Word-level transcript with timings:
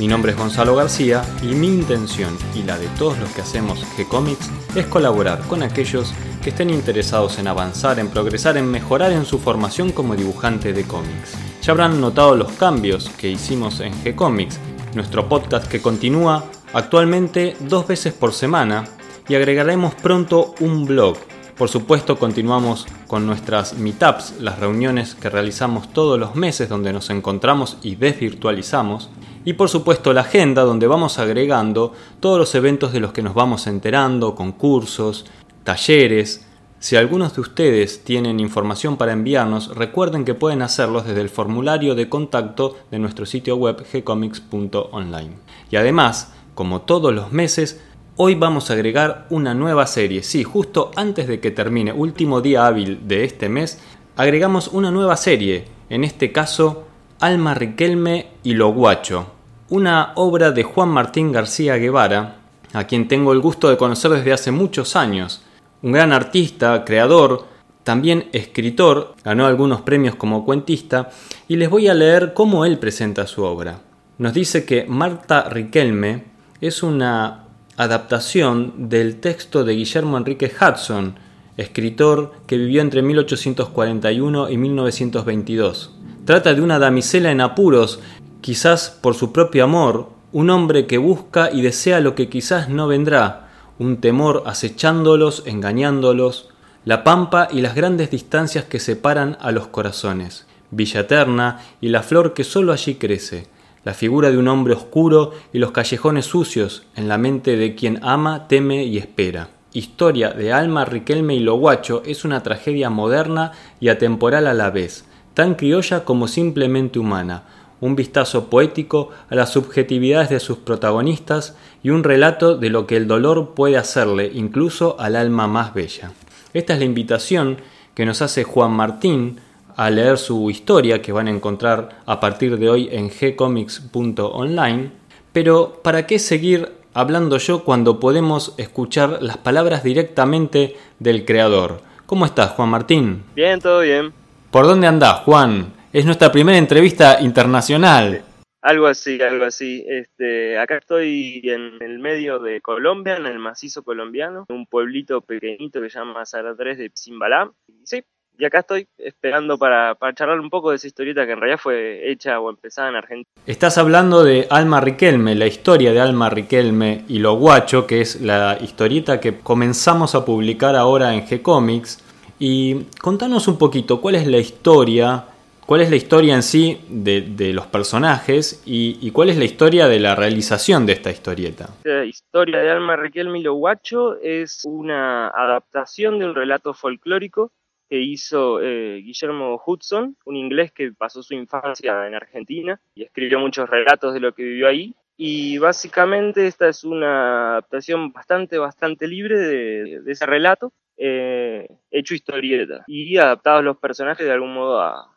Mi 0.00 0.08
nombre 0.08 0.32
es 0.32 0.38
Gonzalo 0.38 0.74
García 0.74 1.22
y 1.42 1.48
mi 1.48 1.66
intención 1.66 2.34
y 2.54 2.62
la 2.62 2.78
de 2.78 2.88
todos 2.98 3.18
los 3.18 3.28
que 3.32 3.42
hacemos 3.42 3.84
G-Comics 3.98 4.48
es 4.74 4.86
colaborar 4.86 5.40
con 5.40 5.62
aquellos 5.62 6.14
que 6.42 6.48
estén 6.48 6.70
interesados 6.70 7.38
en 7.38 7.46
avanzar, 7.46 7.98
en 7.98 8.08
progresar, 8.08 8.56
en 8.56 8.70
mejorar 8.70 9.12
en 9.12 9.26
su 9.26 9.38
formación 9.38 9.92
como 9.92 10.16
dibujante 10.16 10.72
de 10.72 10.84
cómics. 10.84 11.34
Ya 11.60 11.72
habrán 11.72 12.00
notado 12.00 12.34
los 12.34 12.50
cambios 12.52 13.10
que 13.10 13.28
hicimos 13.28 13.80
en 13.80 13.92
G-Comics, 13.92 14.58
nuestro 14.94 15.28
podcast 15.28 15.68
que 15.70 15.82
continúa 15.82 16.46
actualmente 16.72 17.54
dos 17.60 17.86
veces 17.86 18.14
por 18.14 18.32
semana 18.32 18.86
y 19.28 19.34
agregaremos 19.34 19.94
pronto 19.96 20.54
un 20.60 20.86
blog. 20.86 21.18
Por 21.58 21.68
supuesto 21.68 22.18
continuamos 22.18 22.86
con 23.06 23.26
nuestras 23.26 23.74
meetups, 23.74 24.36
las 24.40 24.58
reuniones 24.60 25.14
que 25.14 25.28
realizamos 25.28 25.92
todos 25.92 26.18
los 26.18 26.36
meses 26.36 26.70
donde 26.70 26.94
nos 26.94 27.10
encontramos 27.10 27.76
y 27.82 27.96
desvirtualizamos 27.96 29.10
y 29.44 29.54
por 29.54 29.68
supuesto 29.68 30.12
la 30.12 30.22
agenda 30.22 30.62
donde 30.62 30.86
vamos 30.86 31.18
agregando 31.18 31.92
todos 32.20 32.38
los 32.38 32.54
eventos 32.54 32.92
de 32.92 33.00
los 33.00 33.12
que 33.12 33.22
nos 33.22 33.34
vamos 33.34 33.66
enterando, 33.66 34.34
concursos, 34.34 35.26
talleres. 35.64 36.46
Si 36.78 36.96
algunos 36.96 37.34
de 37.34 37.42
ustedes 37.42 38.04
tienen 38.04 38.40
información 38.40 38.96
para 38.96 39.12
enviarnos, 39.12 39.74
recuerden 39.74 40.24
que 40.24 40.34
pueden 40.34 40.62
hacerlos 40.62 41.06
desde 41.06 41.20
el 41.20 41.28
formulario 41.28 41.94
de 41.94 42.08
contacto 42.08 42.76
de 42.90 42.98
nuestro 42.98 43.26
sitio 43.26 43.56
web 43.56 43.84
gcomics.online. 43.92 45.32
Y 45.70 45.76
además, 45.76 46.32
como 46.54 46.82
todos 46.82 47.12
los 47.12 47.32
meses, 47.32 47.82
hoy 48.16 48.34
vamos 48.34 48.70
a 48.70 48.74
agregar 48.74 49.26
una 49.30 49.54
nueva 49.54 49.86
serie. 49.86 50.22
Sí, 50.22 50.42
justo 50.42 50.90
antes 50.96 51.28
de 51.28 51.40
que 51.40 51.50
termine, 51.50 51.92
último 51.92 52.40
día 52.40 52.66
hábil 52.66 53.06
de 53.06 53.24
este 53.24 53.48
mes, 53.48 53.78
agregamos 54.16 54.68
una 54.68 54.90
nueva 54.90 55.16
serie. 55.16 55.66
En 55.88 56.04
este 56.04 56.32
caso, 56.32 56.84
Alma 57.20 57.52
Riquelme 57.52 58.28
y 58.42 58.54
Lo 58.54 58.72
Guacho, 58.72 59.26
una 59.68 60.12
obra 60.14 60.52
de 60.52 60.62
Juan 60.62 60.88
Martín 60.88 61.32
García 61.32 61.76
Guevara, 61.76 62.36
a 62.72 62.84
quien 62.84 63.08
tengo 63.08 63.34
el 63.34 63.40
gusto 63.40 63.68
de 63.68 63.76
conocer 63.76 64.12
desde 64.12 64.32
hace 64.32 64.50
muchos 64.50 64.96
años. 64.96 65.42
Un 65.82 65.92
gran 65.92 66.14
artista, 66.14 66.82
creador, 66.82 67.44
también 67.84 68.30
escritor, 68.32 69.16
ganó 69.22 69.44
algunos 69.44 69.82
premios 69.82 70.14
como 70.14 70.46
cuentista, 70.46 71.10
y 71.46 71.56
les 71.56 71.68
voy 71.68 71.88
a 71.88 71.94
leer 71.94 72.32
cómo 72.32 72.64
él 72.64 72.78
presenta 72.78 73.26
su 73.26 73.42
obra. 73.42 73.80
Nos 74.16 74.32
dice 74.32 74.64
que 74.64 74.86
Marta 74.86 75.42
Riquelme 75.50 76.24
es 76.62 76.82
una 76.82 77.44
adaptación 77.76 78.88
del 78.88 79.20
texto 79.20 79.62
de 79.62 79.74
Guillermo 79.74 80.16
Enrique 80.16 80.50
Hudson, 80.58 81.16
escritor 81.58 82.32
que 82.46 82.56
vivió 82.56 82.80
entre 82.80 83.02
1841 83.02 84.48
y 84.48 84.56
1922. 84.56 85.99
Trata 86.30 86.54
de 86.54 86.62
una 86.62 86.78
damisela 86.78 87.32
en 87.32 87.40
apuros, 87.40 87.98
quizás 88.40 88.96
por 89.02 89.16
su 89.16 89.32
propio 89.32 89.64
amor, 89.64 90.10
un 90.30 90.50
hombre 90.50 90.86
que 90.86 90.96
busca 90.96 91.50
y 91.50 91.60
desea 91.60 91.98
lo 91.98 92.14
que 92.14 92.28
quizás 92.28 92.68
no 92.68 92.86
vendrá, 92.86 93.48
un 93.80 93.96
temor 93.96 94.44
acechándolos, 94.46 95.42
engañándolos, 95.46 96.48
la 96.84 97.02
pampa 97.02 97.48
y 97.50 97.62
las 97.62 97.74
grandes 97.74 98.12
distancias 98.12 98.64
que 98.64 98.78
separan 98.78 99.38
a 99.40 99.50
los 99.50 99.66
corazones, 99.66 100.46
Villa 100.70 101.00
Eterna 101.00 101.62
y 101.80 101.88
la 101.88 102.04
flor 102.04 102.32
que 102.32 102.44
sólo 102.44 102.72
allí 102.72 102.94
crece, 102.94 103.48
la 103.82 103.92
figura 103.92 104.30
de 104.30 104.38
un 104.38 104.46
hombre 104.46 104.74
oscuro 104.74 105.32
y 105.52 105.58
los 105.58 105.72
callejones 105.72 106.26
sucios 106.26 106.84
en 106.94 107.08
la 107.08 107.18
mente 107.18 107.56
de 107.56 107.74
quien 107.74 107.98
ama, 108.04 108.46
teme 108.46 108.84
y 108.84 108.98
espera. 108.98 109.48
Historia 109.72 110.30
de 110.30 110.52
Alma, 110.52 110.84
Riquelme 110.84 111.34
y 111.34 111.40
Loguacho 111.40 112.04
es 112.06 112.24
una 112.24 112.44
tragedia 112.44 112.88
moderna 112.88 113.50
y 113.80 113.88
atemporal 113.88 114.46
a 114.46 114.54
la 114.54 114.70
vez, 114.70 115.09
tan 115.40 115.54
criolla 115.54 116.04
como 116.04 116.28
simplemente 116.28 116.98
humana, 116.98 117.44
un 117.80 117.96
vistazo 117.96 118.50
poético 118.50 119.08
a 119.30 119.34
las 119.34 119.48
subjetividades 119.48 120.28
de 120.28 120.38
sus 120.38 120.58
protagonistas 120.58 121.56
y 121.82 121.88
un 121.88 122.04
relato 122.04 122.58
de 122.58 122.68
lo 122.68 122.86
que 122.86 122.98
el 122.98 123.08
dolor 123.08 123.54
puede 123.54 123.78
hacerle 123.78 124.30
incluso 124.34 125.00
al 125.00 125.16
alma 125.16 125.46
más 125.46 125.72
bella. 125.72 126.12
Esta 126.52 126.74
es 126.74 126.78
la 126.78 126.84
invitación 126.84 127.56
que 127.94 128.04
nos 128.04 128.20
hace 128.20 128.44
Juan 128.44 128.72
Martín 128.72 129.40
a 129.76 129.88
leer 129.88 130.18
su 130.18 130.50
historia 130.50 131.00
que 131.00 131.12
van 131.12 131.26
a 131.26 131.30
encontrar 131.30 132.02
a 132.04 132.20
partir 132.20 132.58
de 132.58 132.68
hoy 132.68 132.90
en 132.92 133.08
gcomics.online. 133.08 134.90
Pero 135.32 135.80
¿para 135.82 136.06
qué 136.06 136.18
seguir 136.18 136.70
hablando 136.92 137.38
yo 137.38 137.64
cuando 137.64 137.98
podemos 137.98 138.52
escuchar 138.58 139.22
las 139.22 139.38
palabras 139.38 139.84
directamente 139.84 140.76
del 140.98 141.24
creador? 141.24 141.80
¿Cómo 142.04 142.26
estás, 142.26 142.50
Juan 142.50 142.68
Martín? 142.68 143.22
Bien, 143.34 143.58
todo 143.58 143.80
bien. 143.80 144.19
¿Por 144.50 144.66
dónde 144.66 144.88
andás, 144.88 145.20
Juan? 145.20 145.72
Es 145.92 146.04
nuestra 146.04 146.32
primera 146.32 146.58
entrevista 146.58 147.20
internacional. 147.20 148.24
Algo 148.62 148.88
así, 148.88 149.22
algo 149.22 149.44
así. 149.44 149.84
Este, 149.86 150.58
acá 150.58 150.78
estoy 150.78 151.40
en 151.44 151.80
el 151.80 152.00
medio 152.00 152.40
de 152.40 152.60
Colombia, 152.60 153.16
en 153.16 153.26
el 153.26 153.38
macizo 153.38 153.84
colombiano, 153.84 154.46
un 154.48 154.66
pueblito 154.66 155.20
pequeñito 155.20 155.80
que 155.80 155.88
se 155.88 156.00
llama 156.00 156.24
3 156.24 156.78
de 156.78 156.90
Zimbalá. 156.98 157.52
sí, 157.84 158.02
y 158.38 158.44
acá 158.44 158.60
estoy 158.60 158.88
esperando 158.98 159.56
para, 159.56 159.94
para, 159.94 160.14
charlar 160.14 160.40
un 160.40 160.50
poco 160.50 160.70
de 160.70 160.76
esa 160.76 160.86
historieta 160.88 161.26
que 161.26 161.32
en 161.32 161.40
realidad 161.40 161.60
fue 161.62 162.10
hecha 162.10 162.40
o 162.40 162.50
empezada 162.50 162.88
en 162.88 162.96
Argentina. 162.96 163.30
Estás 163.46 163.78
hablando 163.78 164.24
de 164.24 164.48
Alma 164.50 164.80
Riquelme, 164.80 165.36
la 165.36 165.46
historia 165.46 165.92
de 165.92 166.00
Alma 166.00 166.28
Riquelme 166.28 167.04
y 167.06 167.20
Lo 167.20 167.34
Guacho, 167.34 167.86
que 167.86 168.00
es 168.00 168.20
la 168.20 168.58
historieta 168.60 169.20
que 169.20 169.38
comenzamos 169.38 170.14
a 170.14 170.24
publicar 170.24 170.74
ahora 170.74 171.14
en 171.14 171.26
G-Comics 171.26 172.09
y 172.40 172.86
contanos 173.00 173.46
un 173.48 173.58
poquito 173.58 174.00
cuál 174.00 174.14
es 174.14 174.26
la 174.26 174.38
historia, 174.38 175.26
cuál 175.66 175.82
es 175.82 175.90
la 175.90 175.96
historia 175.96 176.34
en 176.34 176.42
sí 176.42 176.80
de, 176.88 177.52
los 177.52 177.66
personajes 177.66 178.62
y, 178.64 179.10
cuál 179.12 179.28
es 179.28 179.36
la 179.36 179.44
historia 179.44 179.86
de 179.86 180.00
la 180.00 180.16
realización 180.16 180.86
de 180.86 180.94
esta 180.94 181.10
historieta. 181.10 181.68
La 181.84 182.06
historia 182.06 182.58
de 182.58 182.70
Alma 182.70 182.96
Raquel 182.96 183.28
Milo 183.28 183.54
Guacho 183.54 184.18
es 184.22 184.62
una 184.64 185.28
adaptación 185.28 186.18
de 186.18 186.24
un 186.24 186.34
relato 186.34 186.72
folclórico 186.72 187.52
que 187.90 188.00
hizo 188.00 188.62
eh, 188.62 189.02
Guillermo 189.04 189.60
Hudson, 189.66 190.16
un 190.24 190.36
inglés 190.36 190.72
que 190.72 190.92
pasó 190.92 191.22
su 191.22 191.34
infancia 191.34 192.06
en 192.06 192.14
Argentina 192.14 192.80
y 192.94 193.02
escribió 193.02 193.38
muchos 193.38 193.68
relatos 193.68 194.14
de 194.14 194.20
lo 194.20 194.32
que 194.32 194.44
vivió 194.44 194.68
ahí. 194.68 194.94
Y 195.22 195.58
básicamente 195.58 196.46
esta 196.46 196.68
es 196.68 196.82
una 196.82 197.50
adaptación 197.50 198.10
bastante, 198.10 198.56
bastante 198.56 199.06
libre 199.06 199.38
de 199.38 200.10
ese 200.10 200.24
relato 200.24 200.72
eh, 201.02 201.66
hecho 201.90 202.14
historieta 202.14 202.84
y 202.86 203.16
adaptados 203.16 203.64
los 203.64 203.78
personajes 203.78 204.26
de 204.26 204.32
algún 204.32 204.52
modo 204.52 204.82
a, 204.82 205.16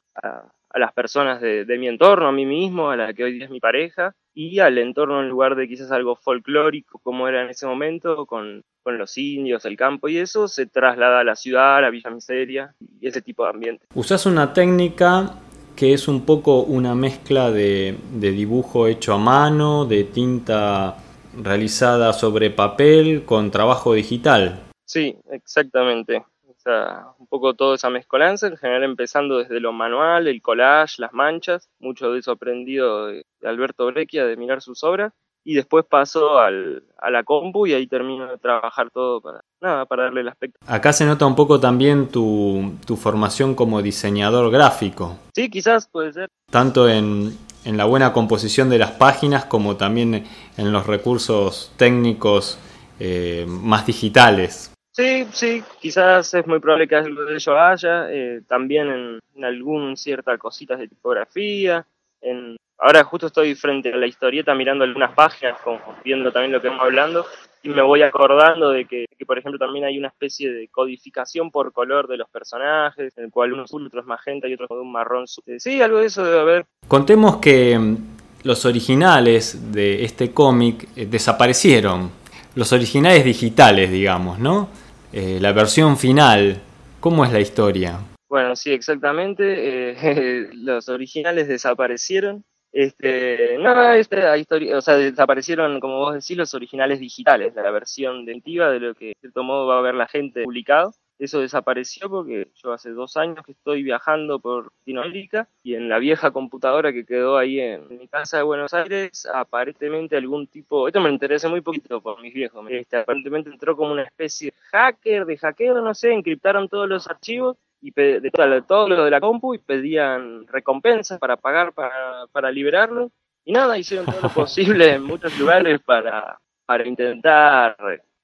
las 0.76 0.94
personas 0.94 1.42
de, 1.42 1.78
mi 1.78 1.90
entorno, 1.90 2.28
a 2.28 2.32
mí 2.32 2.46
mismo, 2.46 2.90
a 2.90 2.96
la 2.96 3.14
que 3.14 3.26
hoy 3.26 3.34
día 3.34 3.46
es 3.46 3.52
mi 3.52 3.60
pareja, 3.60 4.16
y 4.34 4.60
al 4.60 4.78
entorno 4.78 5.22
en 5.22 5.28
lugar 5.28 5.56
de 5.56 5.68
quizás 5.68 5.92
algo 5.92 6.16
folclórico 6.16 7.00
como 7.00 7.28
era 7.28 7.44
en 7.44 7.50
ese 7.50 7.68
momento, 7.68 8.26
con, 8.26 8.64
los 8.86 9.18
indios, 9.18 9.66
el 9.66 9.76
campo 9.76 10.08
y 10.08 10.18
eso, 10.18 10.48
se 10.48 10.66
traslada 10.66 11.20
a 11.20 11.24
la 11.26 11.36
ciudad, 11.36 11.78
a 11.78 11.82
la 11.82 11.90
Villa 11.90 12.10
Miseria 12.10 12.74
y 13.00 13.08
ese 13.08 13.22
tipo 13.22 13.44
de 13.44 13.50
ambiente. 13.50 13.86
Usás 13.94 14.26
una 14.26 14.54
técnica 14.54 15.36
que 15.76 15.94
es 15.94 16.08
un 16.08 16.26
poco 16.26 16.62
una 16.62 16.96
mezcla 16.96 17.52
de, 17.52 17.98
dibujo 18.12 18.88
hecho 18.88 19.14
a 19.14 19.18
mano, 19.18 19.86
de 19.86 20.04
tinta 20.04 20.98
realizada 21.36 22.14
sobre 22.14 22.52
papel 22.52 23.24
con 23.26 23.52
trabajo 23.52 23.94
digital. 23.94 24.60
Sí, 24.86 25.16
exactamente. 25.32 26.24
O 26.48 26.56
sea, 26.64 27.08
un 27.18 27.28
poco 27.28 27.56
toda 27.56 27.76
esa 27.76 27.90
mezcolanza, 27.90 28.48
en 28.48 28.58
general 28.58 28.84
empezando 28.84 29.40
desde 29.40 29.60
lo 29.60 29.74
manual, 29.74 30.28
el 30.28 30.42
collage, 30.42 31.02
las 31.02 31.14
manchas, 31.14 31.70
mucho 31.80 32.12
de 32.12 32.20
eso 32.20 32.32
aprendido 32.32 33.08
de 33.08 33.26
Alberto 33.44 33.86
Breccia, 33.88 34.26
de 34.26 34.38
mirar 34.38 34.62
sus 34.62 34.84
obras, 34.84 35.14
y 35.44 35.56
después 35.56 35.86
paso 35.86 36.40
al, 36.40 36.84
a 36.98 37.10
la 37.10 37.24
compu 37.24 37.68
y 37.68 37.74
ahí 37.74 37.88
termino 37.88 38.28
de 38.28 38.38
trabajar 38.38 38.90
todo 38.92 39.22
para, 39.22 39.42
nada, 39.62 39.86
para 39.86 40.04
darle 40.04 40.22
el 40.22 40.30
aspecto. 40.30 40.60
Acá 40.68 40.94
se 40.94 41.06
nota 41.06 41.26
un 41.26 41.36
poco 41.36 41.60
también 41.60 42.08
tu, 42.08 42.74
tu 42.86 42.96
formación 42.96 43.56
como 43.56 43.82
diseñador 43.82 44.52
gráfico. 44.52 45.18
Sí, 45.36 45.50
quizás 45.50 45.88
puede 45.88 46.14
ser. 46.14 46.30
Tanto 46.50 46.88
en, 46.88 47.38
en 47.66 47.78
la 47.78 47.86
buena 47.86 48.14
composición 48.14 48.70
de 48.70 48.80
las 48.80 48.92
páginas 48.92 49.46
como 49.46 49.76
también 49.76 50.26
en 50.58 50.72
los 50.72 50.88
recursos 50.88 51.74
técnicos 51.78 52.58
eh, 53.00 53.46
más 53.48 53.86
digitales. 53.86 54.72
Sí, 54.92 55.26
sí, 55.32 55.64
quizás 55.82 56.34
es 56.36 56.46
muy 56.46 56.60
probable 56.60 56.88
que 56.88 56.96
algo 56.96 57.24
de 57.26 57.36
ello 57.36 57.60
haya, 57.60 58.12
eh, 58.12 58.42
también 58.48 58.88
en, 58.90 59.20
en, 59.36 59.44
algún 59.44 59.98
cierta 59.98 60.38
cositas 60.38 60.78
de 60.78 60.88
tipografía, 60.88 61.88
en, 62.22 62.56
ahora 62.84 63.04
justo 63.06 63.28
estoy 63.28 63.56
frente 63.56 63.94
a 63.94 63.98
la 63.98 64.06
historieta 64.06 64.54
mirando 64.54 64.84
algunas 64.84 65.14
páginas, 65.14 65.58
como 65.64 65.80
viendo 66.04 66.32
también 66.32 66.52
lo 66.52 66.62
que 66.62 66.68
estamos 66.68 66.86
hablando, 66.86 67.26
y 67.64 67.70
me 67.70 67.82
voy 67.82 68.02
acordando 68.02 68.72
de 68.72 68.86
que, 68.86 69.06
por 69.26 69.40
ejemplo, 69.40 69.58
también 69.58 69.86
hay 69.86 69.98
una 69.98 70.10
especie 70.10 70.52
de 70.52 70.68
codificación 70.68 71.50
por 71.50 71.72
color 71.72 72.08
de 72.08 72.18
los 72.18 72.30
personajes, 72.30 73.18
en 73.18 73.26
el 73.26 73.32
cual 73.32 73.54
uno 73.54 73.64
es 73.64 73.70
azul, 73.70 73.88
otro 73.88 74.02
es 74.02 74.06
magenta 74.06 74.50
y 74.50 74.54
otro 74.54 74.66
es 74.66 74.70
de 74.70 74.82
un 74.82 74.92
marrón. 74.92 75.26
Sí, 75.28 75.82
algo 75.82 76.00
de 76.00 76.08
eso 76.08 76.26
debe 76.26 76.40
haber. 76.42 76.66
Contemos 76.90 77.38
que 77.38 77.80
mm, 77.80 77.98
los 78.44 78.66
originales 78.66 79.72
de 79.72 80.04
este 80.04 80.34
cómic 80.34 80.90
eh, 80.98 81.06
desaparecieron. 81.06 82.12
Los 82.56 82.74
originales 82.74 83.24
digitales, 83.24 83.92
digamos, 83.92 84.40
¿no? 84.40 84.68
Eh, 85.14 85.38
la 85.40 85.54
versión 85.54 85.96
final. 85.98 86.60
¿Cómo 87.00 87.24
es 87.24 87.32
la 87.32 87.40
historia? 87.40 88.00
Bueno, 88.28 88.58
sí, 88.58 88.74
exactamente. 88.74 89.94
Eh, 89.94 90.50
los 90.54 90.90
originales 90.90 91.48
desaparecieron 91.48 92.44
este, 92.74 93.56
no, 93.60 93.94
esta 93.94 94.36
historia, 94.36 94.78
o 94.78 94.82
sea, 94.82 94.96
desaparecieron, 94.96 95.80
como 95.80 96.00
vos 96.00 96.16
decís, 96.16 96.36
los 96.36 96.56
originales 96.56 97.00
digitales, 97.00 97.54
la 97.54 97.70
versión 97.70 98.26
dentiva 98.26 98.72
de 98.72 98.80
lo 98.80 98.96
que 98.96 99.10
de 99.10 99.18
cierto 99.22 99.44
modo 99.44 99.68
va 99.68 99.78
a 99.78 99.82
ver 99.82 99.94
la 99.94 100.08
gente 100.08 100.44
publicado. 100.44 100.92
Eso 101.20 101.40
desapareció 101.40 102.10
porque 102.10 102.48
yo 102.56 102.74
hace 102.74 102.90
dos 102.90 103.16
años 103.16 103.46
que 103.46 103.52
estoy 103.52 103.84
viajando 103.84 104.40
por 104.40 104.72
Latinoamérica 104.80 105.48
y 105.62 105.76
en 105.76 105.88
la 105.88 106.00
vieja 106.00 106.32
computadora 106.32 106.92
que 106.92 107.06
quedó 107.06 107.38
ahí 107.38 107.60
en 107.60 107.88
mi 107.88 108.08
casa 108.08 108.38
de 108.38 108.44
Buenos 108.44 108.74
Aires, 108.74 109.28
aparentemente 109.32 110.18
algún 110.18 110.48
tipo, 110.48 110.88
esto 110.88 111.00
me 111.00 111.12
interesa 111.12 111.48
muy 111.48 111.62
poquito 111.62 112.02
por 112.02 112.20
mis 112.20 112.34
viejos, 112.34 112.66
este, 112.70 112.98
aparentemente 112.98 113.52
entró 113.52 113.78
como 113.78 113.94
una 113.94 114.04
especie 114.04 114.48
de 114.50 114.58
hacker, 114.72 115.26
de 115.26 115.38
hackeo, 115.38 115.80
no 115.80 115.94
sé, 115.94 116.12
encriptaron 116.12 116.68
todos 116.68 116.90
los 116.90 117.08
archivos 117.08 117.58
y 117.84 117.92
de 117.92 118.32
todo 118.66 118.88
lo 118.88 119.04
de 119.04 119.12
la 119.12 119.20
compu 119.20 119.54
y 119.54 119.58
pedían 119.58 120.48
recompensas 120.48 121.20
para 121.20 121.36
pagar 121.36 121.74
para, 121.74 122.26
para 122.32 122.50
liberarlo. 122.50 123.12
Y 123.44 123.52
nada, 123.52 123.78
hicieron 123.78 124.06
todo 124.06 124.22
lo 124.22 124.30
posible 124.34 124.94
en 124.94 125.04
muchos 125.04 125.38
lugares 125.38 125.82
para, 125.82 126.40
para 126.66 126.88
intentar 126.88 127.76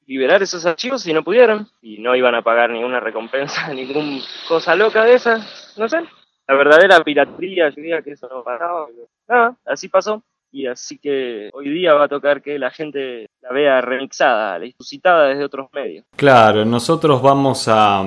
liberar 0.06 0.42
esos 0.42 0.66
archivos 0.66 1.06
y 1.06 1.14
no 1.14 1.24
pudieron. 1.24 1.68
Y 1.82 1.98
no 1.98 2.16
iban 2.16 2.36
a 2.36 2.42
pagar 2.42 2.70
ninguna 2.70 3.02
recompensa, 3.02 3.68
ninguna 3.74 4.22
cosa 4.48 4.76
loca 4.76 5.04
de 5.04 5.16
esas. 5.16 5.76
No 5.78 5.90
sé. 5.90 6.06
La 6.48 6.56
verdadera 6.56 7.04
piratería, 7.04 7.68
yo 7.70 7.76
diría 7.76 8.02
que 8.02 8.12
eso 8.12 8.30
no 8.30 8.42
pasaba. 8.42 8.88
Nada, 9.28 9.58
así 9.66 9.90
pasó. 9.90 10.24
Y 10.52 10.68
así 10.68 10.98
que 10.98 11.50
hoy 11.54 11.70
día 11.70 11.94
va 11.94 12.06
a 12.06 12.08
tocar 12.08 12.42
que 12.42 12.58
la 12.58 12.72
gente 12.72 13.28
la 13.42 13.52
vea 13.52 13.82
remixada, 13.82 14.58
resucitada 14.58 15.28
desde 15.28 15.44
otros 15.44 15.68
medios. 15.74 16.06
Claro, 16.16 16.66
nosotros 16.66 17.22
vamos 17.22 17.68
a, 17.68 18.04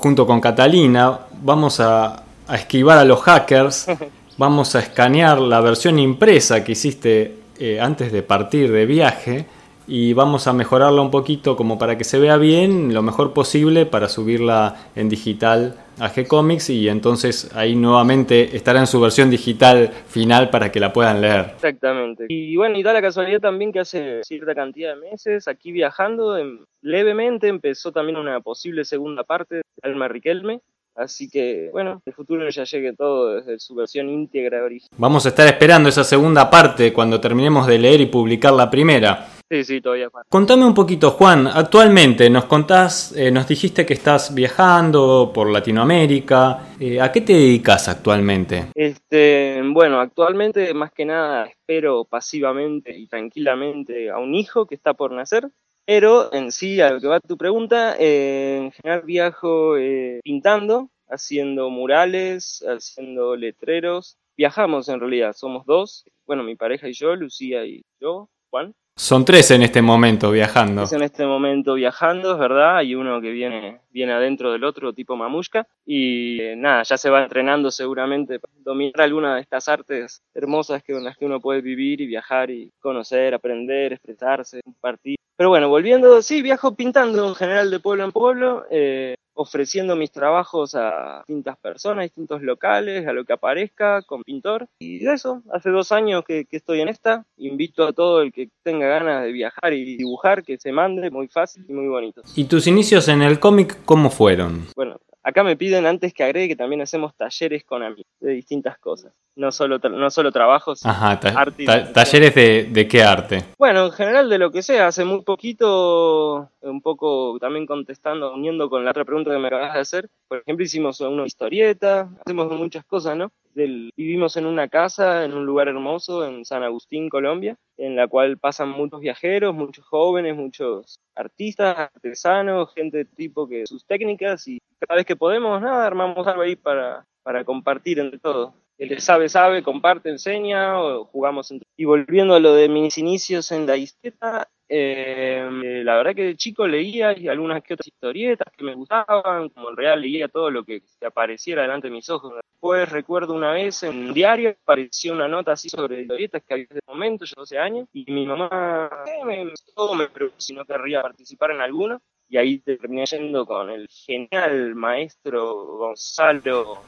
junto 0.00 0.26
con 0.26 0.40
Catalina, 0.40 1.20
vamos 1.42 1.78
a, 1.80 2.22
esquivar 2.52 2.98
a 2.98 3.04
los 3.04 3.20
hackers, 3.20 3.86
vamos 4.38 4.74
a 4.74 4.80
escanear 4.80 5.38
la 5.38 5.60
versión 5.60 5.98
impresa 5.98 6.64
que 6.64 6.72
hiciste 6.72 7.36
eh, 7.58 7.78
antes 7.80 8.10
de 8.10 8.22
partir 8.22 8.72
de 8.72 8.86
viaje 8.86 9.46
y 9.90 10.12
vamos 10.12 10.46
a 10.46 10.52
mejorarla 10.52 11.02
un 11.02 11.10
poquito 11.10 11.56
como 11.56 11.76
para 11.76 11.98
que 11.98 12.04
se 12.04 12.20
vea 12.20 12.36
bien, 12.36 12.94
lo 12.94 13.02
mejor 13.02 13.32
posible 13.32 13.86
para 13.86 14.08
subirla 14.08 14.76
en 14.94 15.08
digital 15.08 15.74
a 15.98 16.08
G-Comics 16.08 16.70
y 16.70 16.88
entonces 16.88 17.50
ahí 17.56 17.74
nuevamente 17.74 18.56
estará 18.56 18.78
en 18.78 18.86
su 18.86 19.00
versión 19.00 19.30
digital 19.30 19.88
final 20.06 20.48
para 20.48 20.70
que 20.70 20.78
la 20.78 20.92
puedan 20.92 21.20
leer. 21.20 21.54
Exactamente. 21.56 22.26
Y 22.28 22.56
bueno, 22.56 22.78
y 22.78 22.84
da 22.84 22.92
la 22.92 23.02
casualidad 23.02 23.40
también 23.40 23.72
que 23.72 23.80
hace 23.80 24.22
cierta 24.22 24.54
cantidad 24.54 24.94
de 24.94 25.10
meses 25.10 25.48
aquí 25.48 25.72
viajando, 25.72 26.36
levemente 26.82 27.48
empezó 27.48 27.90
también 27.90 28.16
una 28.16 28.40
posible 28.40 28.84
segunda 28.84 29.24
parte 29.24 29.56
de 29.56 29.62
Alma 29.82 30.06
Riquelme, 30.06 30.60
Así 30.96 31.30
que, 31.30 31.70
bueno, 31.72 32.02
el 32.04 32.12
futuro 32.12 32.46
ya 32.50 32.64
llegue 32.64 32.92
todo 32.92 33.36
desde 33.36 33.58
su 33.58 33.74
versión 33.74 34.10
íntegra 34.10 34.62
original. 34.62 34.90
Vamos 34.98 35.24
a 35.24 35.30
estar 35.30 35.46
esperando 35.46 35.88
esa 35.88 36.04
segunda 36.04 36.50
parte 36.50 36.92
cuando 36.92 37.20
terminemos 37.20 37.66
de 37.66 37.78
leer 37.78 38.00
y 38.02 38.06
publicar 38.06 38.52
la 38.52 38.68
primera. 38.68 39.28
Sí, 39.50 39.64
sí, 39.64 39.80
todavía. 39.80 40.08
Contame 40.28 40.64
un 40.64 40.74
poquito, 40.74 41.10
Juan. 41.10 41.48
Actualmente 41.48 42.30
nos 42.30 42.44
contás, 42.44 43.12
eh, 43.16 43.32
nos 43.32 43.48
dijiste 43.48 43.84
que 43.84 43.94
estás 43.94 44.32
viajando 44.32 45.32
por 45.34 45.50
Latinoamérica. 45.50 46.74
Eh, 46.78 47.00
¿A 47.00 47.10
qué 47.10 47.22
te 47.22 47.32
dedicas 47.32 47.88
actualmente? 47.88 48.66
Este, 48.76 49.60
bueno, 49.64 49.98
actualmente 49.98 50.72
más 50.72 50.92
que 50.92 51.04
nada 51.04 51.46
espero 51.46 52.04
pasivamente 52.04 52.96
y 52.96 53.08
tranquilamente 53.08 54.08
a 54.08 54.18
un 54.18 54.36
hijo 54.36 54.66
que 54.66 54.76
está 54.76 54.94
por 54.94 55.10
nacer. 55.10 55.50
Pero 55.84 56.32
en 56.32 56.52
sí, 56.52 56.80
a 56.80 56.92
lo 56.92 57.00
que 57.00 57.08
va 57.08 57.18
tu 57.18 57.36
pregunta, 57.36 57.96
eh, 57.98 58.58
en 58.62 58.70
general 58.70 59.02
viajo 59.02 59.76
eh, 59.76 60.20
pintando, 60.22 60.90
haciendo 61.08 61.70
murales, 61.70 62.64
haciendo 62.68 63.34
letreros. 63.34 64.16
Viajamos 64.36 64.88
en 64.88 65.00
realidad, 65.00 65.32
somos 65.32 65.66
dos, 65.66 66.04
bueno, 66.24 66.44
mi 66.44 66.54
pareja 66.54 66.88
y 66.88 66.92
yo, 66.92 67.16
Lucía 67.16 67.64
y 67.64 67.82
yo, 68.00 68.28
Juan. 68.50 68.74
Son 69.00 69.24
tres 69.24 69.50
en 69.50 69.62
este 69.62 69.80
momento 69.80 70.30
viajando. 70.30 70.82
Es 70.82 70.92
en 70.92 71.00
este 71.00 71.24
momento 71.24 71.72
viajando, 71.72 72.32
es 72.32 72.38
verdad. 72.38 72.76
Hay 72.76 72.94
uno 72.94 73.18
que 73.22 73.30
viene, 73.30 73.80
viene 73.88 74.12
adentro 74.12 74.52
del 74.52 74.62
otro, 74.62 74.92
tipo 74.92 75.16
mamushka. 75.16 75.66
Y 75.86 76.38
eh, 76.38 76.54
nada, 76.54 76.82
ya 76.82 76.98
se 76.98 77.08
va 77.08 77.22
entrenando 77.22 77.70
seguramente 77.70 78.38
para 78.38 78.52
dominar 78.58 79.00
alguna 79.00 79.36
de 79.36 79.40
estas 79.40 79.68
artes 79.68 80.22
hermosas 80.34 80.82
que, 80.82 80.92
con 80.92 81.02
las 81.02 81.16
que 81.16 81.24
uno 81.24 81.40
puede 81.40 81.62
vivir 81.62 82.02
y 82.02 82.06
viajar 82.06 82.50
y 82.50 82.70
conocer, 82.78 83.32
aprender, 83.32 83.94
expresarse, 83.94 84.60
compartir. 84.62 85.16
Pero 85.34 85.48
bueno, 85.48 85.70
volviendo, 85.70 86.20
sí, 86.20 86.42
viajo 86.42 86.74
pintando 86.74 87.26
en 87.26 87.34
general 87.34 87.70
de 87.70 87.80
pueblo 87.80 88.04
en 88.04 88.12
pueblo. 88.12 88.66
Eh, 88.70 89.14
ofreciendo 89.40 89.96
mis 89.96 90.12
trabajos 90.12 90.74
a 90.74 91.24
distintas 91.26 91.56
personas, 91.56 92.04
distintos 92.04 92.42
locales, 92.42 93.06
a 93.06 93.12
lo 93.14 93.24
que 93.24 93.32
aparezca 93.32 94.02
con 94.02 94.22
pintor. 94.22 94.68
Y 94.80 94.98
de 94.98 95.14
eso, 95.14 95.42
hace 95.50 95.70
dos 95.70 95.92
años 95.92 96.24
que, 96.26 96.46
estoy 96.50 96.82
en 96.82 96.88
esta. 96.88 97.24
Invito 97.38 97.86
a 97.86 97.92
todo 97.94 98.20
el 98.20 98.32
que 98.32 98.50
tenga 98.62 98.86
ganas 98.86 99.24
de 99.24 99.32
viajar 99.32 99.72
y 99.72 99.96
dibujar 99.96 100.42
que 100.42 100.58
se 100.58 100.72
mande, 100.72 101.10
muy 101.10 101.28
fácil 101.28 101.64
y 101.66 101.72
muy 101.72 101.88
bonito. 101.88 102.20
¿Y 102.36 102.44
tus 102.44 102.66
inicios 102.66 103.08
en 103.08 103.22
el 103.22 103.40
cómic 103.40 103.78
cómo 103.86 104.10
fueron? 104.10 104.66
Bueno, 104.76 105.00
Acá 105.22 105.42
me 105.44 105.56
piden 105.56 105.86
antes 105.86 106.14
que 106.14 106.24
agregue 106.24 106.48
que 106.48 106.56
también 106.56 106.80
hacemos 106.80 107.14
talleres 107.14 107.62
con 107.64 107.82
amigos 107.82 108.06
de 108.20 108.32
distintas 108.32 108.78
cosas. 108.78 109.12
No 109.36 109.52
solo, 109.52 109.78
no 109.78 110.10
solo 110.10 110.32
trabajos, 110.32 110.84
Ajá, 110.84 111.20
talleres 111.20 112.34
de, 112.34 112.68
de, 112.70 112.88
qué 112.88 113.02
arte. 113.02 113.44
Bueno, 113.58 113.86
en 113.86 113.92
general 113.92 114.28
de 114.28 114.38
lo 114.38 114.50
que 114.50 114.62
sea. 114.62 114.88
Hace 114.88 115.04
muy 115.04 115.22
poquito, 115.22 116.50
un 116.62 116.80
poco 116.80 117.38
también 117.38 117.66
contestando, 117.66 118.34
uniendo 118.34 118.68
con 118.68 118.84
la 118.84 118.90
otra 118.90 119.04
pregunta 119.04 119.30
que 119.30 119.38
me 119.38 119.48
acabas 119.48 119.74
de 119.74 119.80
hacer. 119.80 120.10
Por 120.26 120.38
ejemplo, 120.38 120.64
hicimos 120.64 121.00
una 121.00 121.26
historieta, 121.26 122.08
hacemos 122.24 122.50
muchas 122.52 122.84
cosas, 122.84 123.16
¿no? 123.16 123.30
Vivimos 123.54 124.36
en 124.36 124.46
una 124.46 124.68
casa, 124.68 125.24
en 125.24 125.34
un 125.34 125.46
lugar 125.46 125.68
hermoso, 125.68 126.26
en 126.26 126.44
San 126.44 126.62
Agustín, 126.62 127.08
Colombia, 127.08 127.56
en 127.76 127.96
la 127.96 128.08
cual 128.08 128.38
pasan 128.38 128.70
muchos 128.70 129.00
viajeros, 129.00 129.54
muchos 129.54 129.84
jóvenes, 129.86 130.36
muchos 130.36 131.00
artistas, 131.14 131.76
artesanos, 131.78 132.72
gente 132.74 132.98
de 132.98 133.04
tipo 133.04 133.48
que 133.48 133.66
sus 133.66 133.84
técnicas 133.86 134.46
y 134.48 134.58
cada 134.78 134.96
vez 134.96 135.06
que 135.06 135.16
podemos, 135.16 135.60
nada, 135.60 135.86
armamos 135.86 136.26
algo 136.26 136.42
ahí 136.42 136.56
para, 136.56 137.06
para 137.22 137.44
compartir 137.44 137.98
entre 137.98 138.18
todos. 138.18 138.52
El 138.78 138.88
que 138.88 139.00
sabe, 139.00 139.28
sabe, 139.28 139.62
comparte, 139.62 140.08
enseña, 140.08 140.82
o 140.82 141.04
jugamos 141.04 141.50
entre... 141.50 141.66
Y 141.76 141.84
volviendo 141.84 142.34
a 142.34 142.40
lo 142.40 142.54
de 142.54 142.68
mis 142.70 142.96
inicios 142.96 143.52
en 143.52 143.66
la 143.66 143.76
historieta, 143.76 144.48
eh, 144.72 145.82
la 145.84 145.96
verdad 145.96 146.14
que 146.14 146.22
de 146.22 146.36
chico 146.36 146.64
leía 146.64 147.08
algunas 147.08 147.60
que 147.60 147.74
otras 147.74 147.88
historietas 147.88 148.46
que 148.56 148.62
me 148.62 148.76
gustaban, 148.76 149.48
como 149.48 149.70
en 149.70 149.76
real 149.76 150.00
leía 150.00 150.28
todo 150.28 150.48
lo 150.48 150.64
que 150.64 150.82
apareciera 151.04 151.62
delante 151.62 151.88
de 151.88 151.94
mis 151.94 152.08
ojos. 152.08 152.34
Después 152.36 152.88
recuerdo 152.88 153.34
una 153.34 153.50
vez 153.50 153.82
en 153.82 153.98
un 153.98 154.14
diario 154.14 154.50
apareció 154.50 155.12
una 155.12 155.26
nota 155.26 155.52
así 155.52 155.68
sobre 155.68 156.02
historietas 156.02 156.44
que 156.44 156.54
había 156.54 156.66
en 156.70 156.76
ese 156.76 156.86
momento, 156.86 157.24
yo 157.24 157.34
12 157.38 157.58
años, 157.58 157.88
y 157.92 158.04
mi 158.12 158.24
mamá 158.26 158.88
eh, 159.06 159.24
me, 159.24 159.52
todo 159.74 159.96
me 159.96 160.08
preguntó 160.08 160.40
si 160.40 160.54
no 160.54 160.64
querría 160.64 161.02
participar 161.02 161.50
en 161.50 161.62
alguno. 161.62 162.00
Y 162.28 162.36
ahí 162.36 162.60
terminé 162.60 163.06
yendo 163.06 163.44
con 163.44 163.70
el 163.70 163.88
genial 163.88 164.76
maestro 164.76 165.52
Gonzalo, 165.78 166.84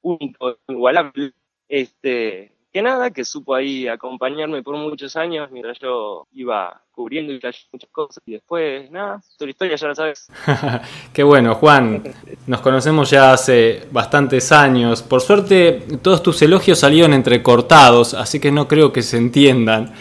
único, 0.00 0.56
inigualable, 0.68 1.32
este, 1.68 2.52
que 2.72 2.82
nada, 2.82 3.10
que 3.10 3.24
supo 3.24 3.54
ahí 3.54 3.88
acompañarme 3.88 4.62
por 4.62 4.76
muchos 4.76 5.16
años 5.16 5.50
mientras 5.50 5.78
yo 5.80 6.26
iba 6.32 6.80
cubriendo 6.92 7.32
y 7.32 7.36
muchas 7.36 7.66
cosas 7.90 8.22
y 8.26 8.32
después, 8.32 8.90
nada, 8.90 9.20
tu 9.38 9.46
historia 9.46 9.76
ya 9.76 9.88
la 9.88 9.94
sabes. 9.94 10.28
Qué 11.12 11.22
bueno, 11.22 11.54
Juan, 11.56 12.02
nos 12.46 12.60
conocemos 12.60 13.10
ya 13.10 13.32
hace 13.32 13.86
bastantes 13.90 14.52
años. 14.52 15.02
Por 15.02 15.20
suerte, 15.20 15.82
todos 16.02 16.22
tus 16.22 16.40
elogios 16.42 16.78
salieron 16.78 17.12
entrecortados, 17.12 18.14
así 18.14 18.38
que 18.38 18.52
no 18.52 18.68
creo 18.68 18.92
que 18.92 19.02
se 19.02 19.16
entiendan. 19.16 19.92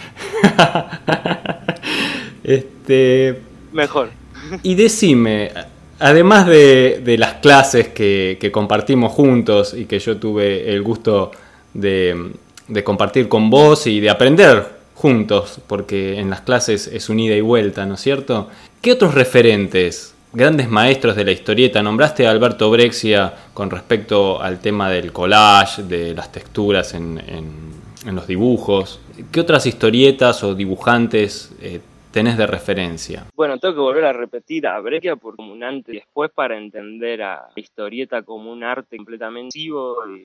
este... 2.44 3.42
Mejor. 3.72 4.12
Y 4.62 4.76
decime, 4.76 5.52
además 6.00 6.46
de, 6.46 7.16
las 7.18 7.36
clases 7.36 7.90
que, 7.90 8.38
que 8.40 8.52
compartimos 8.52 9.12
juntos 9.12 9.74
y 9.74 9.86
que 9.86 10.00
yo 10.00 10.18
tuve 10.18 10.72
el 10.72 10.84
gusto 10.84 11.32
de 11.74 12.34
de 12.70 12.84
compartir 12.84 13.28
con 13.28 13.50
vos 13.50 13.88
y 13.88 14.00
de 14.00 14.10
aprender 14.10 14.80
juntos, 14.96 15.60
porque 15.68 16.20
en 16.20 16.30
las 16.30 16.42
clases 16.42 16.88
es 16.88 17.10
un 17.10 17.20
ida 17.20 17.36
y 17.36 17.42
vuelta, 17.42 17.86
¿no 17.86 17.96
es 17.96 18.02
cierto? 18.02 18.50
¿Qué 18.82 18.92
otros 18.92 19.14
referentes, 19.14 20.14
grandes 20.34 20.70
maestros 20.70 21.16
de 21.16 21.26
la 21.26 21.32
historieta, 21.32 21.82
nombraste 21.82 22.28
a 22.28 22.32
Alberto 22.32 22.70
Brexia 22.70 23.34
con 23.54 23.70
respecto 23.70 24.42
al 24.42 24.60
tema 24.60 24.90
del 24.90 25.12
collage, 25.12 25.84
de 25.84 26.14
las 26.14 26.32
texturas 26.32 26.94
en, 26.94 27.20
los 28.06 28.28
dibujos? 28.28 29.00
¿Qué 29.32 29.40
otras 29.40 29.66
historietas 29.66 30.44
o 30.44 30.54
dibujantes 30.54 31.52
eh, 31.62 31.80
tenés 32.12 32.38
de 32.38 32.48
referencia? 32.48 33.26
Bueno, 33.36 33.58
tengo 33.58 33.76
que 33.76 33.80
volver 33.82 34.06
a 34.06 34.14
repetir 34.14 34.68
a 34.68 34.80
Breccia 34.80 35.16
por 35.16 35.36
como 35.36 35.54
un 35.54 35.64
antes 35.64 35.94
y 35.94 35.98
después 35.98 36.32
para 36.32 36.58
entender 36.58 37.22
a 37.22 37.50
la 37.56 37.62
historieta 37.62 38.24
como 38.24 38.52
un 38.52 38.64
arte 38.64 38.98
completamente 38.98 39.60
y 39.60 39.70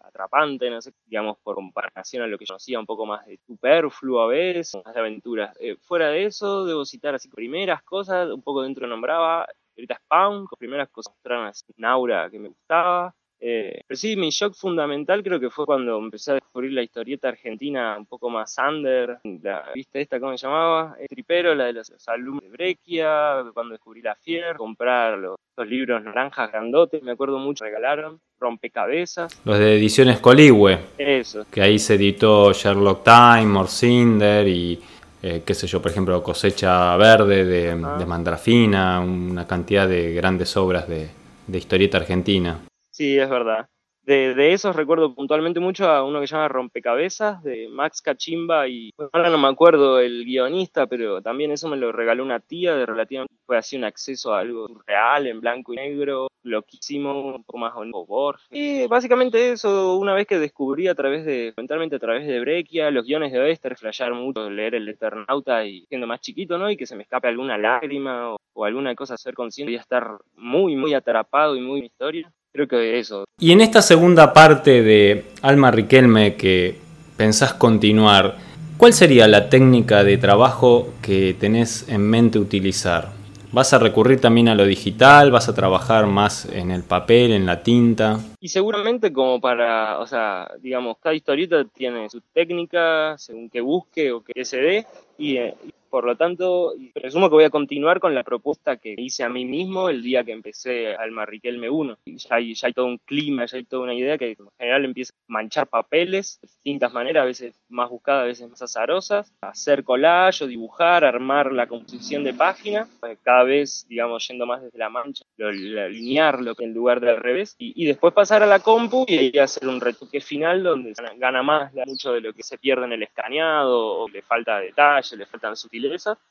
atrapante, 0.03 0.71
no 0.71 0.81
sé, 0.81 0.93
digamos, 1.07 1.38
por 1.43 1.57
comparación 1.57 2.23
a 2.23 2.26
lo 2.26 2.38
que 2.38 2.45
yo 2.45 2.55
conocía 2.55 2.79
un 2.79 2.87
poco 2.87 3.07
más 3.07 3.26
de 3.26 3.38
superfluo 3.47 4.23
a 4.23 4.26
veces, 4.29 4.81
más 4.85 4.95
de 4.95 5.00
aventuras. 5.00 5.57
Eh, 5.61 5.76
fuera 5.81 6.09
de 6.09 6.25
eso, 6.26 6.64
debo 6.64 6.85
citar 6.85 7.14
así 7.14 7.29
primeras 7.29 7.83
cosas, 7.83 8.31
un 8.31 8.43
poco 8.43 8.62
dentro 8.62 8.87
nombraba, 8.87 9.47
ahorita 9.76 10.00
Spawn, 10.05 10.47
con 10.47 10.59
primeras 10.59 10.88
cosas 10.91 11.14
mostraron 11.14 11.47
así 11.47 11.64
un 11.76 11.85
aura 11.85 12.31
que 12.31 12.38
me 12.38 12.49
gustaba, 12.49 13.14
eh, 13.46 13.82
pero 13.86 13.98
sí, 13.98 14.16
mi 14.16 14.30
shock 14.30 14.54
fundamental 14.54 15.22
creo 15.22 15.38
que 15.38 15.50
fue 15.50 15.66
cuando 15.66 15.98
empecé 15.98 16.30
a 16.30 16.34
descubrir 16.34 16.72
la 16.72 16.82
historieta 16.82 17.28
argentina 17.28 17.94
un 17.98 18.06
poco 18.06 18.30
más 18.30 18.56
under. 18.56 19.18
La, 19.42 19.66
¿Viste 19.74 20.00
esta 20.00 20.18
cómo 20.18 20.34
se 20.34 20.46
llamaba? 20.46 20.96
El 20.98 21.08
tripero, 21.08 21.54
la 21.54 21.66
de 21.66 21.74
los, 21.74 21.92
alumnos 22.08 22.42
de 22.42 22.48
Brequia, 22.48 23.44
cuando 23.52 23.72
descubrí 23.72 24.00
la 24.00 24.14
Fier, 24.14 24.56
comprar 24.56 25.18
los, 25.18 25.36
libros 25.68 26.02
naranjas 26.02 26.50
grandotes, 26.50 27.02
me 27.02 27.12
acuerdo 27.12 27.38
mucho, 27.38 27.66
regalaron, 27.66 28.18
rompecabezas. 28.40 29.38
Los 29.44 29.58
de 29.58 29.76
ediciones 29.76 30.20
Coligüe. 30.20 30.78
Eso. 30.96 31.44
Que 31.50 31.60
ahí 31.60 31.78
se 31.78 31.96
editó 31.96 32.50
Sherlock 32.50 33.04
Time, 33.04 33.44
Morcinder 33.44 34.48
y 34.48 34.80
eh, 35.22 35.42
qué 35.44 35.52
sé 35.52 35.66
yo, 35.66 35.82
por 35.82 35.90
ejemplo, 35.90 36.22
Cosecha 36.22 36.96
Verde 36.96 37.44
de, 37.44 37.70
ah. 37.72 37.96
de 37.98 38.06
Mandrafina, 38.06 39.00
una 39.00 39.46
cantidad 39.46 39.86
de 39.86 40.14
grandes 40.14 40.56
obras 40.56 40.88
de, 40.88 41.10
de 41.46 41.58
historieta 41.58 41.98
argentina. 41.98 42.58
Sí, 42.94 43.18
es 43.18 43.28
verdad. 43.28 43.68
De, 44.02 44.34
de, 44.34 44.52
esos 44.52 44.76
recuerdo 44.76 45.16
puntualmente 45.16 45.58
mucho 45.58 45.90
a 45.90 46.04
uno 46.04 46.20
que 46.20 46.28
se 46.28 46.36
llama 46.36 46.46
Rompecabezas, 46.46 47.42
de 47.42 47.68
Max 47.68 48.00
Cachimba 48.00 48.68
y 48.68 48.90
ahora 49.12 49.30
no 49.30 49.38
me 49.38 49.48
acuerdo 49.48 49.98
el 49.98 50.24
guionista, 50.24 50.86
pero 50.86 51.20
también 51.20 51.50
eso 51.50 51.68
me 51.68 51.76
lo 51.76 51.90
regaló 51.90 52.22
una 52.22 52.38
tía 52.38 52.76
de 52.76 52.86
relativamente, 52.86 53.34
fue 53.46 53.58
así 53.58 53.76
un 53.76 53.82
acceso 53.82 54.32
a 54.32 54.38
algo 54.40 54.68
real, 54.86 55.26
en 55.26 55.40
blanco 55.40 55.72
y 55.72 55.76
negro, 55.76 56.28
loquísimo, 56.44 57.34
un 57.34 57.42
poco 57.42 57.58
más 57.58 57.72
o. 57.74 58.36
Y 58.50 58.86
básicamente 58.86 59.50
eso, 59.50 59.96
una 59.96 60.14
vez 60.14 60.28
que 60.28 60.38
descubrí 60.38 60.86
a 60.86 60.94
través 60.94 61.24
de, 61.24 61.52
mentalmente 61.56 61.96
a 61.96 61.98
través 61.98 62.28
de 62.28 62.38
Brequia, 62.38 62.92
los 62.92 63.04
guiones 63.04 63.32
de 63.32 63.40
Oester, 63.40 63.76
flashear 63.76 64.14
mucho, 64.14 64.48
leer 64.50 64.76
el 64.76 64.88
Eternauta 64.88 65.66
y 65.66 65.84
siendo 65.86 66.06
más 66.06 66.20
chiquito, 66.20 66.58
¿no? 66.58 66.70
Y 66.70 66.76
que 66.76 66.86
se 66.86 66.94
me 66.94 67.02
escape 67.02 67.26
alguna 67.26 67.58
lágrima 67.58 68.36
o, 68.52 68.64
alguna 68.64 68.94
cosa, 68.94 69.16
ser 69.16 69.34
consciente 69.34 69.72
y 69.72 69.76
estar 69.76 70.18
muy, 70.36 70.76
muy 70.76 70.94
atrapado 70.94 71.56
y 71.56 71.60
muy 71.60 71.80
en 71.80 71.86
historia 71.86 72.32
creo 72.54 72.68
que 72.68 72.99
eso. 73.00 73.25
Y 73.38 73.50
en 73.52 73.61
esta 73.61 73.82
segunda 73.82 74.32
parte 74.32 74.82
de 74.82 75.25
Alma 75.42 75.73
Riquelme 75.73 76.37
que 76.37 76.78
pensás 77.16 77.52
continuar, 77.52 78.37
¿cuál 78.78 78.92
sería 78.92 79.26
la 79.26 79.50
técnica 79.50 80.04
de 80.04 80.16
trabajo 80.18 80.94
que 81.02 81.34
tenés 81.38 81.88
en 81.88 82.02
mente 82.02 82.38
utilizar? 82.38 83.11
¿Vas 83.50 83.73
a 83.73 83.78
recurrir 83.78 84.20
también 84.20 84.49
a 84.49 84.54
lo 84.54 84.66
digital? 84.66 85.30
¿Vas 85.30 85.49
a 85.49 85.54
trabajar 85.54 86.06
más 86.06 86.46
en 86.46 86.70
el 86.70 86.82
papel, 86.82 87.32
en 87.32 87.46
la 87.46 87.62
tinta? 87.62 88.18
Y 88.40 88.49
seguramente 88.49 89.12
como 89.12 89.40
para, 89.40 89.99
o 89.99 90.06
sea, 90.06 90.49
digamos, 90.61 90.96
cada 90.99 91.14
historieta 91.14 91.64
tiene 91.64 92.08
su 92.08 92.20
técnica 92.32 93.16
según 93.18 93.50
que 93.50 93.61
busque 93.61 94.12
o 94.12 94.23
que 94.23 94.44
se 94.44 94.56
dé 94.58 94.87
y, 95.18 95.37
eh, 95.37 95.54
por 95.94 96.06
lo 96.06 96.16
tanto, 96.16 96.72
presumo 96.92 97.28
que 97.28 97.36
voy 97.36 97.44
a 97.44 97.50
continuar 97.50 98.00
con 98.00 98.16
la 98.16 98.24
propuesta 98.24 98.78
que 98.78 98.96
hice 98.98 99.22
a 99.22 99.28
mí 99.28 99.44
mismo 99.44 99.88
el 99.88 100.02
día 100.02 100.24
que 100.24 100.32
empecé 100.32 100.96
al 100.96 101.12
Marriquelme 101.12 101.70
1. 101.70 101.98
Ya 102.04 102.34
hay, 102.34 102.52
ya 102.52 102.66
hay 102.66 102.72
todo 102.72 102.86
un 102.86 102.98
clima, 102.98 103.46
ya 103.46 103.58
hay 103.58 103.64
toda 103.64 103.84
una 103.84 103.94
idea 103.94 104.18
que 104.18 104.30
en 104.30 104.48
general 104.58 104.86
empieza 104.86 105.14
a 105.14 105.32
manchar 105.32 105.68
papeles 105.68 106.40
de 106.42 106.48
distintas 106.48 106.92
maneras, 106.92 107.22
a 107.22 107.26
veces 107.26 107.60
más 107.68 107.90
buscadas, 107.90 108.24
a 108.24 108.26
veces 108.26 108.50
más 108.50 108.60
azarosas, 108.60 109.32
hacer 109.40 109.84
collage 109.84 110.42
o 110.42 110.48
dibujar, 110.48 111.04
armar 111.04 111.52
la 111.52 111.68
composición 111.68 112.24
de 112.24 112.34
página, 112.34 112.88
cada 113.22 113.44
vez, 113.44 113.86
digamos, 113.88 114.26
yendo 114.26 114.46
más 114.46 114.62
desde 114.62 114.78
la 114.78 114.88
mancha, 114.88 115.24
lo, 115.36 115.46
alinearlo 115.46 116.54
en 116.58 116.74
lugar 116.74 116.98
del 116.98 117.18
revés, 117.18 117.54
y, 117.56 117.84
después 117.84 118.12
pasar 118.12 118.42
a 118.42 118.46
la 118.46 118.58
compu 118.58 119.04
y 119.06 119.38
hacer 119.38 119.68
un 119.68 119.80
retoque 119.80 120.20
final 120.20 120.64
donde 120.64 120.92
gana 121.18 121.44
más 121.44 121.72
mucho 121.86 122.12
de 122.12 122.20
lo 122.20 122.32
que 122.32 122.42
se 122.42 122.58
pierde 122.58 122.86
en 122.86 122.94
el 122.94 123.04
escaneado, 123.04 124.00
o 124.00 124.08
le 124.08 124.22
falta 124.22 124.58
detalle, 124.58 125.16
le 125.16 125.26
faltan 125.26 125.54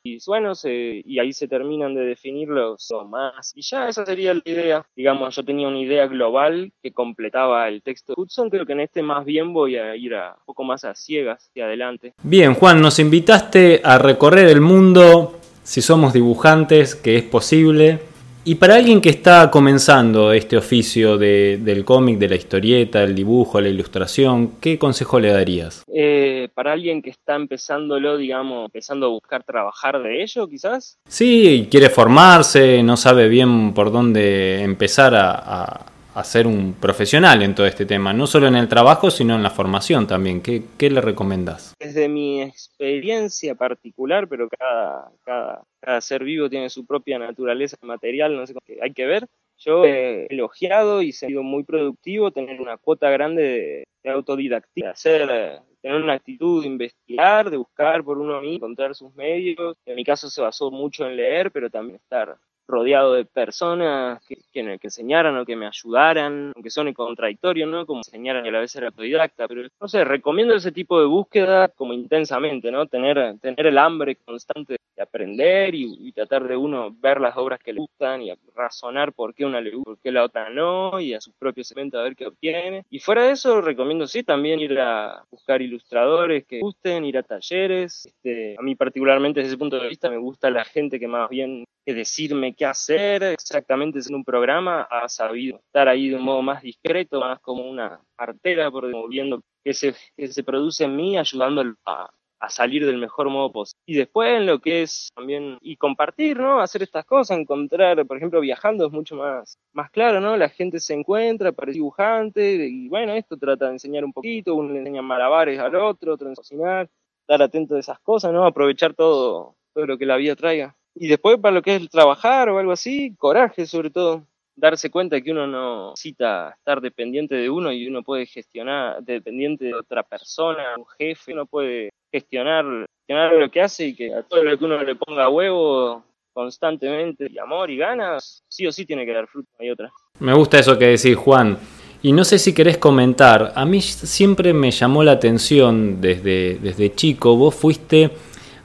y 0.03 0.17
bueno, 0.25 0.53
y 0.63 1.19
ahí 1.19 1.33
se 1.33 1.47
terminan 1.47 1.95
de 1.95 2.01
definir 2.01 2.49
los 2.49 2.87
más. 3.09 3.53
Y 3.55 3.61
ya 3.61 3.87
esa 3.87 4.05
sería 4.05 4.33
la 4.33 4.41
idea. 4.45 4.85
Digamos, 4.95 5.35
yo 5.35 5.43
tenía 5.43 5.67
una 5.67 5.79
idea 5.79 6.07
global 6.07 6.71
que 6.81 6.91
completaba 6.91 7.67
el 7.67 7.81
texto 7.81 8.13
de 8.15 8.21
Hudson, 8.21 8.49
creo 8.49 8.65
que 8.65 8.73
en 8.73 8.81
este 8.81 9.01
más 9.01 9.25
bien 9.25 9.53
voy 9.53 9.77
a 9.77 9.95
ir 9.95 10.15
a 10.15 10.35
un 10.39 10.45
poco 10.45 10.63
más 10.63 10.83
a 10.85 10.95
ciegas 10.95 11.51
y 11.53 11.61
adelante. 11.61 12.13
Bien, 12.23 12.53
Juan, 12.53 12.81
nos 12.81 12.99
invitaste 12.99 13.81
a 13.83 13.97
recorrer 13.97 14.47
el 14.47 14.61
mundo, 14.61 15.39
si 15.63 15.81
somos 15.81 16.13
dibujantes, 16.13 16.95
que 16.95 17.17
es 17.17 17.23
posible. 17.23 18.12
Y 18.45 18.55
para 18.55 18.75
alguien 18.75 18.99
que 18.99 19.09
está 19.09 19.49
comenzando 19.49 20.33
este 20.33 20.57
oficio 20.57 21.17
del 21.17 21.85
cómic, 21.85 22.17
de 22.17 22.29
la 22.29 22.35
historieta, 22.35 23.01
el 23.01 23.15
dibujo, 23.15 23.61
la 23.61 23.69
ilustración, 23.69 24.55
¿qué 24.59 24.77
consejo 24.77 25.19
le 25.19 25.31
darías? 25.31 25.83
Eh, 25.93 26.49
para 26.53 26.73
alguien 26.73 27.01
que 27.01 27.09
está 27.09 27.35
empezándolo, 27.35 28.17
digamos, 28.17 28.65
empezando 28.65 29.05
a 29.05 29.09
buscar 29.09 29.43
trabajar 29.43 30.01
de 30.03 30.23
ello, 30.23 30.47
quizás. 30.47 30.97
Sí, 31.07 31.67
quiere 31.71 31.89
formarse, 31.89 32.83
no 32.83 32.97
sabe 32.97 33.29
bien 33.29 33.73
por 33.73 33.91
dónde 33.91 34.61
empezar 34.61 35.15
a 35.15 35.33
a 35.45 35.85
ser 36.23 36.45
un 36.45 36.73
profesional 36.73 37.41
en 37.41 37.55
todo 37.55 37.65
este 37.65 37.85
tema, 37.85 38.13
no 38.13 38.27
solo 38.27 38.47
en 38.47 38.55
el 38.55 38.67
trabajo, 38.67 39.09
sino 39.09 39.35
en 39.35 39.41
la 39.41 39.49
formación 39.49 40.05
también. 40.05 40.41
¿Qué, 40.41 40.63
qué 40.77 40.89
le 40.91 41.01
recomendás? 41.01 41.73
Desde 41.79 42.07
mi 42.07 42.41
experiencia 42.41 43.55
particular, 43.55 44.27
pero 44.27 44.47
cada, 44.49 45.11
cada, 45.23 46.01
ser 46.01 46.23
vivo 46.23 46.49
tiene 46.49 46.69
su 46.69 46.85
propia 46.85 47.17
naturaleza 47.17 47.77
material, 47.81 48.35
no 48.35 48.45
sé, 48.45 48.53
hay 48.81 48.93
que 48.93 49.05
ver. 49.05 49.27
Yo 49.57 49.85
he 49.85 50.27
elogiado 50.29 51.01
y 51.01 51.13
sido 51.13 51.41
muy 51.41 51.63
productivo 51.63 52.31
tener 52.31 52.59
una 52.59 52.77
cuota 52.77 53.09
grande 53.09 53.85
de, 54.03 54.09
autodidactia, 54.09 54.91
hacer, 54.91 55.61
tener 55.81 56.01
una 56.01 56.13
actitud 56.13 56.61
de 56.61 56.67
investigar, 56.67 57.49
de 57.49 57.57
buscar 57.57 58.03
por 58.03 58.17
uno 58.17 58.41
mismo, 58.41 58.55
encontrar 58.55 58.93
sus 58.93 59.15
medios. 59.15 59.77
En 59.85 59.95
mi 59.95 60.03
caso 60.03 60.29
se 60.29 60.41
basó 60.41 60.69
mucho 60.69 61.07
en 61.07 61.15
leer, 61.15 61.51
pero 61.51 61.69
también 61.69 61.95
estar 61.95 62.37
rodeado 62.67 63.13
de 63.13 63.25
personas 63.25 64.23
que, 64.25 64.35
que, 64.51 64.77
que, 64.79 64.87
enseñaran 64.87 65.37
o 65.37 65.45
que 65.45 65.55
me 65.55 65.67
ayudaran, 65.67 66.51
aunque 66.55 66.69
suene 66.69 66.93
contradictorio, 66.93 67.67
¿no? 67.67 67.85
Como 67.85 67.99
enseñaran 67.99 68.45
y 68.45 68.49
a 68.49 68.51
la 68.51 68.59
vez 68.59 68.71
ser 68.71 68.85
autodidacta, 68.85 69.47
pero 69.47 69.67
no 69.79 69.87
sé, 69.87 70.03
recomiendo 70.03 70.55
ese 70.55 70.71
tipo 70.71 70.99
de 70.99 71.05
búsqueda 71.05 71.67
como 71.69 71.93
intensamente, 71.93 72.71
¿no? 72.71 72.87
Tener, 72.87 73.37
tener 73.39 73.67
el 73.67 73.77
hambre 73.77 74.15
constante 74.15 74.77
de 74.95 75.03
aprender 75.03 75.73
y, 75.75 76.11
tratar 76.13 76.47
de 76.47 76.55
uno 76.55 76.95
ver 76.99 77.19
las 77.19 77.35
obras 77.37 77.59
que 77.59 77.73
le 77.73 77.79
gustan 77.79 78.21
y 78.21 78.31
razonar 78.55 79.13
por 79.13 79.33
qué 79.33 79.45
una 79.45 79.59
le 79.59 79.71
gusta, 79.71 79.89
por 79.89 79.99
qué 79.99 80.11
la 80.11 80.23
otra 80.23 80.49
no, 80.51 80.99
y 80.99 81.15
a 81.15 81.21
sus 81.21 81.33
propios 81.33 81.71
eventos 81.71 81.99
a 81.99 82.03
ver 82.03 82.15
qué 82.15 82.27
obtiene. 82.27 82.83
Y 82.91 82.99
fuera 82.99 83.23
de 83.23 83.31
eso, 83.31 83.61
recomiendo 83.61 84.05
sí 84.05 84.23
también 84.23 84.59
ir 84.59 84.79
a 84.79 85.23
buscar 85.31 85.61
ilustradores 85.61 86.45
que 86.45 86.59
gusten, 86.59 87.05
ir 87.05 87.17
a 87.17 87.23
talleres. 87.23 88.05
Este, 88.05 88.55
a 88.57 88.61
mí 88.61 88.75
particularmente 88.75 89.39
desde 89.39 89.53
ese 89.53 89.57
punto 89.57 89.79
de 89.79 89.89
vista 89.89 90.09
me 90.09 90.17
gusta 90.17 90.51
la 90.51 90.65
gente 90.65 90.99
que 90.99 91.07
más 91.07 91.29
bien 91.29 91.65
que 91.85 91.93
decirme 91.93 92.52
qué 92.53 92.65
hacer 92.65 93.23
exactamente 93.23 93.99
en 93.99 94.15
un 94.15 94.23
programa, 94.23 94.83
ha 94.83 95.07
sabido 95.09 95.57
estar 95.57 95.87
ahí 95.87 96.09
de 96.09 96.15
un 96.15 96.23
modo 96.23 96.41
más 96.41 96.61
discreto, 96.61 97.19
más 97.19 97.39
como 97.39 97.69
una 97.69 97.99
artera, 98.17 98.71
por 98.71 98.89
viendo 99.09 99.41
que 99.63 99.73
se, 99.73 99.93
se 99.93 100.43
produce 100.43 100.85
en 100.85 100.95
mí, 100.95 101.17
ayudándolo 101.17 101.75
a, 101.85 102.09
salir 102.49 102.85
del 102.85 102.97
mejor 102.97 103.29
modo 103.29 103.53
posible. 103.53 103.81
Y 103.85 103.95
después 103.95 104.37
en 104.37 104.45
lo 104.45 104.59
que 104.59 104.81
es 104.81 105.11
también, 105.15 105.57
y 105.61 105.77
compartir, 105.77 106.37
¿no? 106.37 106.59
Hacer 106.59 106.83
estas 106.83 107.05
cosas, 107.05 107.37
encontrar, 107.37 108.05
por 108.05 108.17
ejemplo, 108.17 108.41
viajando 108.41 108.85
es 108.85 108.91
mucho 108.91 109.15
más, 109.15 109.57
más 109.71 109.89
claro, 109.91 110.19
¿no? 110.19 110.35
La 110.35 110.49
gente 110.49 110.81
se 110.81 110.93
encuentra, 110.93 111.53
parece 111.53 111.77
dibujante, 111.77 112.67
y 112.67 112.89
bueno, 112.89 113.13
esto 113.13 113.37
trata 113.37 113.67
de 113.67 113.73
enseñar 113.73 114.03
un 114.03 114.11
poquito, 114.11 114.55
uno 114.55 114.73
le 114.73 114.79
enseña 114.79 115.01
malabares 115.01 115.57
al 115.57 115.73
otro, 115.75 116.15
otro 116.15 116.27
en 116.27 116.35
cocinar, 116.35 116.89
estar 117.21 117.41
atento 117.41 117.75
a 117.75 117.79
esas 117.79 117.99
cosas, 118.01 118.33
¿no? 118.33 118.45
Aprovechar 118.45 118.93
todo, 118.93 119.55
todo 119.73 119.85
lo 119.85 119.97
que 119.97 120.05
la 120.05 120.17
vida 120.17 120.35
traiga. 120.35 120.75
Y 120.95 121.07
después 121.07 121.37
para 121.39 121.55
lo 121.55 121.61
que 121.61 121.75
es 121.75 121.89
trabajar 121.89 122.49
o 122.49 122.59
algo 122.59 122.71
así, 122.71 123.15
coraje 123.17 123.65
sobre 123.65 123.89
todo. 123.89 124.25
Darse 124.55 124.91
cuenta 124.91 125.19
que 125.19 125.31
uno 125.31 125.47
no 125.47 125.89
necesita 125.91 126.53
estar 126.57 126.79
dependiente 126.79 127.33
de 127.33 127.49
uno 127.49 127.71
y 127.71 127.87
uno 127.87 128.03
puede 128.03 128.27
gestionar, 128.27 129.01
dependiente 129.01 129.65
de 129.65 129.73
otra 129.73 130.03
persona, 130.03 130.75
un 130.77 130.85
jefe, 130.99 131.33
uno 131.33 131.47
puede 131.47 131.89
gestionar, 132.11 132.85
gestionar 132.99 133.33
lo 133.33 133.49
que 133.49 133.61
hace 133.61 133.87
y 133.87 133.95
que 133.95 134.13
a 134.13 134.21
todo 134.21 134.43
lo 134.43 134.55
que 134.55 134.65
uno 134.65 134.83
le 134.83 134.95
ponga 134.95 135.27
huevo 135.27 136.03
constantemente 136.33 137.27
y 137.29 137.37
amor 137.39 137.71
y 137.71 137.77
ganas, 137.77 138.43
sí 138.47 138.67
o 138.67 138.71
sí 138.71 138.85
tiene 138.85 139.05
que 139.05 139.13
dar 139.13 139.27
fruto, 139.27 139.49
hay 139.59 139.71
otra. 139.71 139.91
Me 140.19 140.33
gusta 140.33 140.59
eso 140.59 140.77
que 140.77 140.85
decís, 140.85 141.15
Juan. 141.15 141.57
Y 142.01 142.11
no 142.11 142.25
sé 142.25 142.37
si 142.37 142.53
querés 142.53 142.77
comentar, 142.77 143.53
a 143.55 143.65
mí 143.65 143.81
siempre 143.81 144.53
me 144.53 144.71
llamó 144.71 145.03
la 145.03 145.13
atención 145.13 146.01
desde, 146.01 146.59
desde 146.59 146.93
chico, 146.93 147.37
vos 147.37 147.55
fuiste 147.55 148.11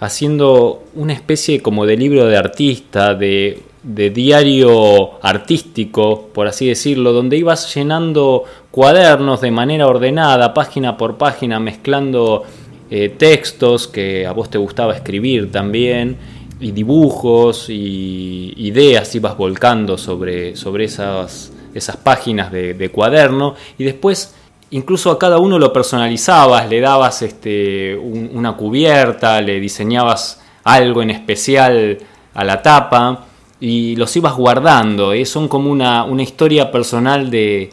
haciendo 0.00 0.84
una 0.94 1.12
especie 1.12 1.60
como 1.60 1.86
de 1.86 1.96
libro 1.96 2.26
de 2.26 2.36
artista, 2.36 3.14
de, 3.14 3.62
diario 3.82 5.24
artístico, 5.24 6.28
por 6.34 6.46
así 6.46 6.68
decirlo, 6.68 7.12
donde 7.12 7.36
ibas 7.36 7.74
llenando 7.74 8.44
cuadernos 8.70 9.40
de 9.40 9.50
manera 9.50 9.86
ordenada, 9.86 10.52
página 10.52 10.96
por 10.96 11.16
página, 11.16 11.58
mezclando 11.58 12.44
eh, 12.90 13.14
textos 13.16 13.88
que 13.88 14.26
a 14.26 14.32
vos 14.32 14.50
te 14.50 14.58
gustaba 14.58 14.94
escribir 14.94 15.50
también, 15.50 16.16
dibujos 16.60 17.70
y 17.70 18.52
ideas 18.56 19.14
ibas 19.14 19.36
volcando 19.36 19.96
sobre, 19.96 20.56
sobre 20.56 20.84
esas, 20.84 21.52
esas 21.74 21.96
páginas 21.96 22.50
de, 22.50 22.90
cuaderno 22.90 23.54
y 23.78 23.84
después 23.84 24.34
incluso 24.70 25.10
a 25.10 25.18
cada 25.18 25.38
uno 25.38 25.58
lo 25.58 25.72
personalizabas, 25.72 26.68
le 26.68 26.80
dabas 26.80 27.22
este, 27.22 27.96
una 27.96 28.56
cubierta, 28.56 29.40
le 29.40 29.60
diseñabas 29.60 30.42
algo 30.64 31.02
en 31.02 31.10
especial 31.10 31.98
a 32.34 32.44
la 32.44 32.62
tapa 32.62 33.26
y 33.60 33.96
los 33.96 34.16
ibas 34.16 34.34
guardando. 34.36 35.12
¿eh? 35.12 35.24
Son 35.24 35.48
como 35.48 35.70
una, 35.70 36.04
una 36.04 36.22
historia 36.22 36.70
personal 36.70 37.30
de, 37.30 37.70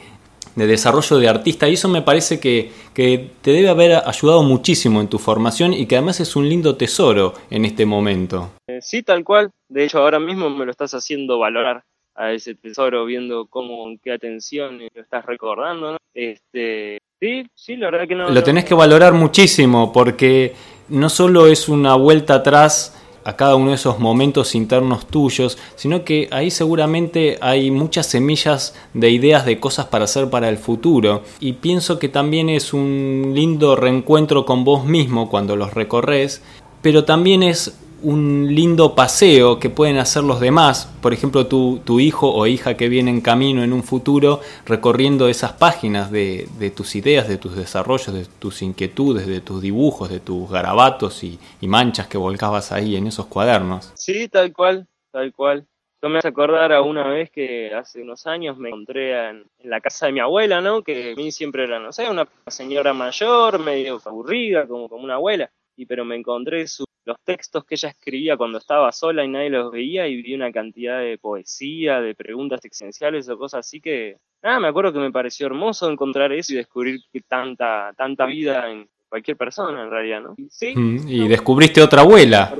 de 0.55 0.67
desarrollo 0.67 1.17
de 1.17 1.27
artista 1.27 1.67
y 1.67 1.73
eso 1.73 1.89
me 1.89 2.01
parece 2.01 2.39
que, 2.39 2.71
que, 2.93 3.31
te 3.41 3.51
debe 3.51 3.69
haber 3.69 4.01
ayudado 4.05 4.43
muchísimo 4.43 5.01
en 5.01 5.07
tu 5.07 5.19
formación 5.19 5.73
y 5.73 5.85
que 5.85 5.97
además 5.97 6.19
es 6.19 6.35
un 6.35 6.47
lindo 6.47 6.75
tesoro 6.77 7.33
en 7.49 7.65
este 7.65 7.85
momento. 7.85 8.51
Eh, 8.67 8.79
sí, 8.81 9.03
tal 9.03 9.23
cual. 9.23 9.51
De 9.69 9.83
hecho, 9.83 9.99
ahora 9.99 10.19
mismo 10.19 10.49
me 10.49 10.65
lo 10.65 10.71
estás 10.71 10.93
haciendo 10.93 11.39
valorar 11.39 11.83
a 12.15 12.31
ese 12.31 12.55
tesoro, 12.55 13.05
viendo 13.05 13.45
cómo, 13.47 13.93
qué 14.03 14.11
atención 14.11 14.79
lo 14.79 15.01
estás 15.01 15.25
recordando. 15.25 15.97
Este, 16.13 16.99
sí, 17.19 17.45
sí, 17.53 17.75
la 17.75 17.91
verdad 17.91 18.07
que 18.07 18.15
no. 18.15 18.29
Lo 18.29 18.43
tenés 18.43 18.65
que 18.65 18.73
valorar 18.73 19.13
muchísimo 19.13 19.91
porque 19.91 20.53
no 20.89 21.09
solo 21.09 21.47
es 21.47 21.67
una 21.67 21.95
vuelta 21.95 22.35
atrás 22.35 23.01
a 23.25 23.35
cada 23.35 23.55
uno 23.55 23.71
de 23.71 23.75
esos 23.75 23.99
momentos 23.99 24.53
internos 24.53 25.07
tuyos, 25.07 25.57
sino 25.75 26.05
que 26.05 26.29
ahí 26.31 26.51
seguramente 26.51 27.39
hay 27.41 27.71
muchas 27.71 28.05
semillas 28.05 28.75
de 28.93 29.09
ideas 29.09 29.47
de 29.47 29.59
cosas 29.59 29.87
para 29.87 30.05
hacer 30.05 30.29
para 30.29 30.47
el 30.47 30.59
futuro. 30.59 31.23
Y 31.39 31.53
pienso 31.53 31.97
que 31.97 32.07
también 32.07 32.49
es 32.49 32.71
un 32.71 33.31
lindo 33.33 33.75
reencuentro 33.75 34.45
con 34.45 34.63
vos 34.63 34.85
mismo 34.85 35.27
cuando 35.27 35.55
los 35.55 35.73
recorres, 35.73 36.43
pero 36.83 37.03
también 37.03 37.41
es 37.41 37.75
un 38.01 38.53
lindo 38.53 38.95
paseo 38.95 39.59
que 39.59 39.69
pueden 39.69 39.97
hacer 39.97 40.23
los 40.23 40.39
demás, 40.39 40.91
por 41.01 41.13
ejemplo 41.13 41.47
tu, 41.47 41.81
tu, 41.83 41.99
hijo 41.99 42.33
o 42.33 42.47
hija 42.47 42.77
que 42.77 42.89
viene 42.89 43.09
en 43.11 43.21
camino 43.21 43.63
en 43.63 43.73
un 43.73 43.83
futuro 43.83 44.41
recorriendo 44.65 45.27
esas 45.27 45.53
páginas 45.53 46.11
de, 46.11 46.47
tus 46.75 46.95
ideas, 46.95 47.27
de 47.27 47.37
tus 47.37 47.55
desarrollos, 47.55 48.13
de 48.13 48.25
tus 48.39 48.61
inquietudes, 48.61 49.27
de 49.27 49.41
tus 49.41 49.61
dibujos, 49.61 50.09
de 50.09 50.19
tus 50.19 50.49
garabatos 50.49 51.23
y, 51.23 51.39
manchas 51.61 52.07
que 52.07 52.19
volcabas 52.19 52.71
ahí 52.71 52.95
en 52.95 53.07
esos 53.07 53.25
cuadernos. 53.25 53.91
Sí, 53.95 54.27
tal 54.27 54.53
cual, 54.53 54.87
tal 55.11 55.33
cual. 55.33 55.65
Yo 55.99 56.09
me 56.09 56.19
hace 56.19 56.27
acordar 56.27 56.71
a 56.71 56.83
una 56.83 57.07
vez 57.07 57.31
que 57.31 57.73
hace 57.73 58.03
unos 58.03 58.27
años 58.27 58.57
me 58.59 58.69
encontré 58.69 59.29
en, 59.29 59.45
la 59.63 59.81
casa 59.81 60.05
de 60.05 60.11
mi 60.11 60.19
abuela, 60.19 60.61
¿no? 60.61 60.83
Que 60.83 61.13
a 61.13 61.15
mí 61.15 61.31
siempre 61.31 61.63
era, 61.63 61.79
no 61.79 61.91
sé, 61.91 62.07
una 62.07 62.27
señora 62.45 62.93
mayor, 62.93 63.57
medio 63.57 63.99
aburrida, 64.05 64.67
como, 64.67 64.87
como 64.87 65.03
una 65.03 65.15
abuela. 65.15 65.49
Y 65.75 65.85
pero 65.85 66.05
me 66.05 66.15
encontré 66.15 66.67
su 66.67 66.85
los 67.05 67.17
textos 67.23 67.63
que 67.65 67.75
ella 67.75 67.89
escribía 67.89 68.35
cuando 68.35 68.57
estaba 68.57 68.91
sola 68.91 69.23
y 69.23 69.27
nadie 69.27 69.51
los 69.51 69.71
veía 69.71 70.07
y 70.07 70.21
vi 70.21 70.33
una 70.33 70.51
cantidad 70.51 70.99
de 70.99 71.17
poesía, 71.17 72.01
de 72.01 72.15
preguntas 72.15 72.65
existenciales 72.65 73.29
o 73.29 73.37
cosas 73.37 73.59
así 73.59 73.79
que, 73.79 74.17
nada, 74.41 74.59
me 74.59 74.67
acuerdo 74.67 74.91
que 74.91 74.99
me 74.99 75.11
pareció 75.11 75.45
hermoso 75.45 75.89
encontrar 75.89 76.31
eso 76.33 76.53
y 76.53 76.57
descubrir 76.57 76.99
que 77.13 77.21
tanta, 77.21 77.93
tanta 77.95 78.25
vida 78.25 78.71
en 78.71 78.89
cualquier 79.07 79.37
persona 79.37 79.83
en 79.83 79.89
realidad, 79.91 80.21
¿no? 80.21 80.35
Sí. 80.49 80.73
Y 80.75 81.27
descubriste 81.27 81.81
otra 81.81 82.01
abuela. 82.01 82.53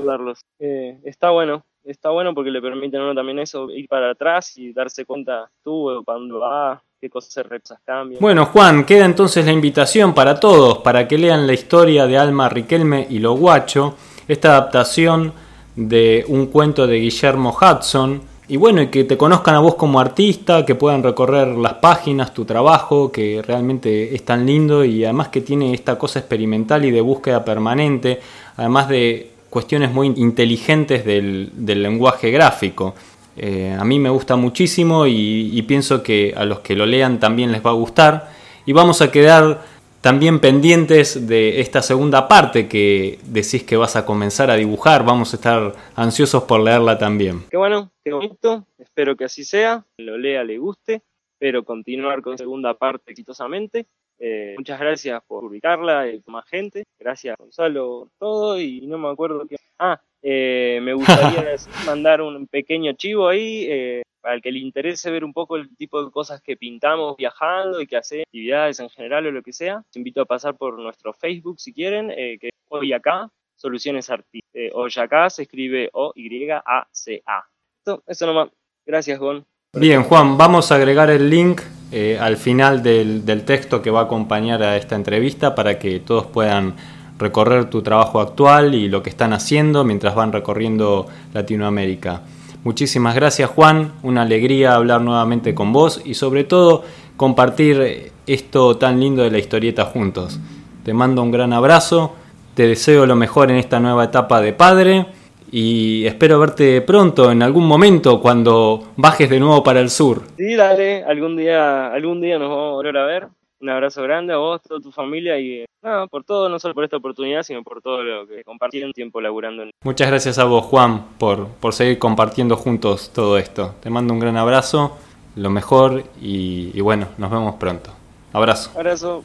Eh, 0.60 1.00
está 1.04 1.30
bueno, 1.30 1.66
está 1.86 2.10
bueno 2.10 2.34
porque 2.34 2.50
le 2.50 2.60
permite 2.60 2.96
a 2.96 3.00
uno 3.00 3.14
también 3.14 3.38
eso, 3.38 3.70
ir 3.70 3.88
para 3.88 4.10
atrás 4.10 4.56
y 4.58 4.72
darse 4.72 5.04
cuenta 5.04 5.48
tú 5.62 6.02
cuando 6.04 6.40
va, 6.40 6.82
qué 7.00 7.08
cosas 7.08 7.46
cambian. 7.84 8.20
Bueno, 8.20 8.46
Juan, 8.46 8.84
queda 8.84 9.04
entonces 9.04 9.46
la 9.46 9.52
invitación 9.52 10.12
para 10.12 10.38
todos, 10.38 10.78
para 10.78 11.06
que 11.06 11.16
lean 11.16 11.46
la 11.46 11.52
historia 11.52 12.06
de 12.06 12.18
Alma 12.18 12.48
Riquelme 12.48 13.06
y 13.08 13.20
Lo 13.20 13.34
Guacho 13.34 13.94
esta 14.28 14.50
adaptación 14.50 15.32
de 15.76 16.24
un 16.28 16.46
cuento 16.46 16.86
de 16.86 16.98
Guillermo 16.98 17.56
Hudson. 17.56 18.20
Y 18.48 18.56
bueno, 18.56 18.80
y 18.80 18.88
que 18.88 19.04
te 19.04 19.16
conozcan 19.16 19.56
a 19.56 19.60
vos 19.60 19.74
como 19.74 19.98
artista, 19.98 20.64
que 20.64 20.74
puedan 20.74 21.02
recorrer 21.02 21.48
las 21.48 21.74
páginas, 21.74 22.32
tu 22.32 22.44
trabajo, 22.44 23.10
que 23.10 23.42
realmente 23.42 24.14
es 24.14 24.24
tan 24.24 24.46
lindo 24.46 24.84
y 24.84 25.04
además 25.04 25.28
que 25.28 25.40
tiene 25.40 25.74
esta 25.74 25.98
cosa 25.98 26.20
experimental 26.20 26.84
y 26.84 26.90
de 26.92 27.00
búsqueda 27.00 27.44
permanente, 27.44 28.20
además 28.56 28.88
de 28.88 29.35
cuestiones 29.56 29.90
muy 29.90 30.08
inteligentes 30.16 31.06
del, 31.06 31.50
lenguaje 31.64 32.30
gráfico. 32.30 32.94
Eh, 33.38 33.72
a 33.72 33.84
mí 33.86 33.98
me 33.98 34.10
gusta 34.10 34.36
muchísimo 34.36 35.06
y, 35.06 35.62
pienso 35.62 36.02
que 36.02 36.34
a 36.36 36.44
los 36.44 36.60
que 36.60 36.76
lo 36.76 36.84
lean 36.84 37.18
también 37.18 37.52
les 37.52 37.64
va 37.64 37.70
a 37.70 37.72
gustar. 37.72 38.28
Y 38.66 38.74
vamos 38.74 39.00
a 39.00 39.10
quedar 39.10 39.62
también 40.02 40.40
pendientes 40.40 41.26
de 41.26 41.62
esta 41.62 41.80
segunda 41.80 42.28
parte 42.28 42.68
que 42.68 43.18
decís 43.24 43.62
que 43.64 43.78
vas 43.78 43.96
a 43.96 44.04
comenzar 44.04 44.50
a 44.50 44.56
dibujar, 44.56 45.06
vamos 45.06 45.32
a 45.32 45.36
estar 45.36 45.74
ansiosos 45.94 46.42
por 46.42 46.60
leerla 46.60 46.98
también. 46.98 47.44
Qué 47.50 47.56
bueno, 47.56 47.90
qué 48.04 48.12
bonito, 48.12 48.66
espero 48.76 49.16
que 49.16 49.24
así 49.24 49.42
sea, 49.42 49.86
lo 49.96 50.18
lea, 50.18 50.44
le 50.44 50.58
guste, 50.58 51.00
pero 51.38 51.64
continuar 51.64 52.20
con 52.20 52.32
la 52.32 52.36
segunda 52.36 52.74
parte 52.74 53.10
exitosamente. 53.10 53.86
Eh, 54.18 54.54
muchas 54.56 54.80
gracias 54.80 55.22
por 55.26 55.42
publicarla 55.42 56.08
y 56.08 56.22
más 56.26 56.46
gente. 56.46 56.84
Gracias 56.98 57.36
Gonzalo 57.38 58.10
todo 58.18 58.58
y 58.58 58.86
no 58.86 58.98
me 58.98 59.08
acuerdo 59.08 59.46
qué. 59.46 59.56
Ah, 59.78 60.00
eh, 60.22 60.80
me 60.82 60.94
gustaría 60.94 61.56
mandar 61.86 62.22
un 62.22 62.46
pequeño 62.46 62.92
chivo 62.94 63.28
ahí. 63.28 63.66
Eh, 63.68 64.02
para 64.26 64.34
el 64.34 64.42
que 64.42 64.50
le 64.50 64.58
interese 64.58 65.08
ver 65.08 65.24
un 65.24 65.32
poco 65.32 65.54
el 65.54 65.76
tipo 65.76 66.04
de 66.04 66.10
cosas 66.10 66.42
que 66.42 66.56
pintamos 66.56 67.16
viajando 67.16 67.80
y 67.80 67.86
que 67.86 67.96
hacemos, 67.96 68.24
actividades 68.26 68.80
en 68.80 68.90
general 68.90 69.24
o 69.24 69.30
lo 69.30 69.40
que 69.40 69.52
sea, 69.52 69.84
te 69.92 70.00
invito 70.00 70.20
a 70.20 70.24
pasar 70.24 70.56
por 70.56 70.76
nuestro 70.80 71.12
Facebook 71.12 71.60
si 71.60 71.72
quieren, 71.72 72.10
eh, 72.10 72.36
que 72.40 72.50
hoy 72.68 72.92
acá, 72.92 73.30
Soluciones 73.54 74.10
Artísticas. 74.10 74.50
Eh, 74.52 74.72
hoy 74.74 74.90
acá 74.96 75.30
se 75.30 75.42
escribe 75.42 75.90
O-Y-A-C-A. 75.92 77.44
Eso, 77.84 78.02
eso 78.04 78.26
nomás. 78.26 78.48
Gracias, 78.84 79.16
Juan. 79.16 79.46
Bien, 79.74 80.02
Juan, 80.02 80.36
vamos 80.36 80.72
a 80.72 80.74
agregar 80.74 81.08
el 81.08 81.30
link 81.30 81.60
eh, 81.92 82.18
al 82.20 82.36
final 82.36 82.82
del, 82.82 83.24
del 83.24 83.44
texto 83.44 83.82
que 83.82 83.90
va 83.90 84.00
a 84.00 84.04
acompañar 84.04 84.62
a 84.62 84.76
esta 84.76 84.96
entrevista 84.96 85.54
para 85.54 85.78
que 85.78 86.00
todos 86.00 86.26
puedan 86.26 86.74
recorrer 87.18 87.70
tu 87.70 87.82
trabajo 87.82 88.20
actual 88.20 88.74
y 88.74 88.88
lo 88.88 89.02
que 89.02 89.10
están 89.10 89.32
haciendo 89.32 89.84
mientras 89.84 90.14
van 90.14 90.32
recorriendo 90.32 91.06
Latinoamérica. 91.32 92.22
Muchísimas 92.64 93.14
gracias 93.14 93.48
Juan, 93.50 93.92
una 94.02 94.22
alegría 94.22 94.74
hablar 94.74 95.00
nuevamente 95.00 95.54
con 95.54 95.72
vos 95.72 96.00
y 96.04 96.14
sobre 96.14 96.44
todo 96.44 96.84
compartir 97.16 98.12
esto 98.26 98.76
tan 98.76 99.00
lindo 99.00 99.22
de 99.22 99.30
la 99.30 99.38
historieta 99.38 99.84
juntos. 99.84 100.40
Te 100.84 100.92
mando 100.92 101.22
un 101.22 101.30
gran 101.30 101.52
abrazo, 101.52 102.14
te 102.54 102.66
deseo 102.66 103.06
lo 103.06 103.16
mejor 103.16 103.50
en 103.50 103.56
esta 103.56 103.80
nueva 103.80 104.04
etapa 104.04 104.40
de 104.40 104.52
padre 104.52 105.06
y 105.50 106.06
espero 106.06 106.38
verte 106.38 106.80
pronto 106.82 107.30
en 107.30 107.42
algún 107.42 107.66
momento 107.66 108.20
cuando 108.20 108.92
bajes 108.96 109.30
de 109.30 109.40
nuevo 109.40 109.62
para 109.62 109.80
el 109.80 109.90
sur. 109.90 110.22
Sí, 110.36 110.54
dale, 110.54 111.04
algún 111.04 111.36
día, 111.36 111.88
algún 111.88 112.20
día 112.20 112.38
nos 112.38 112.48
vamos 112.48 112.68
a 112.68 112.74
volver 112.74 112.96
a 112.96 113.04
ver 113.06 113.28
un 113.60 113.70
abrazo 113.70 114.02
grande 114.02 114.32
a 114.32 114.36
vos, 114.36 114.60
toda 114.62 114.80
tu 114.80 114.92
familia 114.92 115.38
y 115.38 115.64
nada, 115.82 116.06
por 116.06 116.24
todo, 116.24 116.48
no 116.48 116.58
solo 116.58 116.74
por 116.74 116.84
esta 116.84 116.96
oportunidad, 116.96 117.42
sino 117.42 117.62
por 117.62 117.80
todo 117.80 118.02
lo 118.02 118.26
que 118.26 118.44
compartieron 118.44 118.92
tiempo 118.92 119.20
laburando. 119.20 119.64
Muchas 119.82 120.08
gracias 120.08 120.38
a 120.38 120.44
vos, 120.44 120.64
Juan, 120.66 121.16
por, 121.18 121.48
por 121.48 121.72
seguir 121.72 121.98
compartiendo 121.98 122.56
juntos 122.56 123.10
todo 123.14 123.38
esto. 123.38 123.74
Te 123.80 123.90
mando 123.90 124.12
un 124.12 124.20
gran 124.20 124.36
abrazo, 124.36 124.98
lo 125.36 125.50
mejor 125.50 126.04
y, 126.20 126.70
y 126.74 126.80
bueno, 126.80 127.08
nos 127.18 127.30
vemos 127.30 127.54
pronto. 127.56 127.90
Abrazo. 128.32 128.70
Abrazo. 128.74 129.24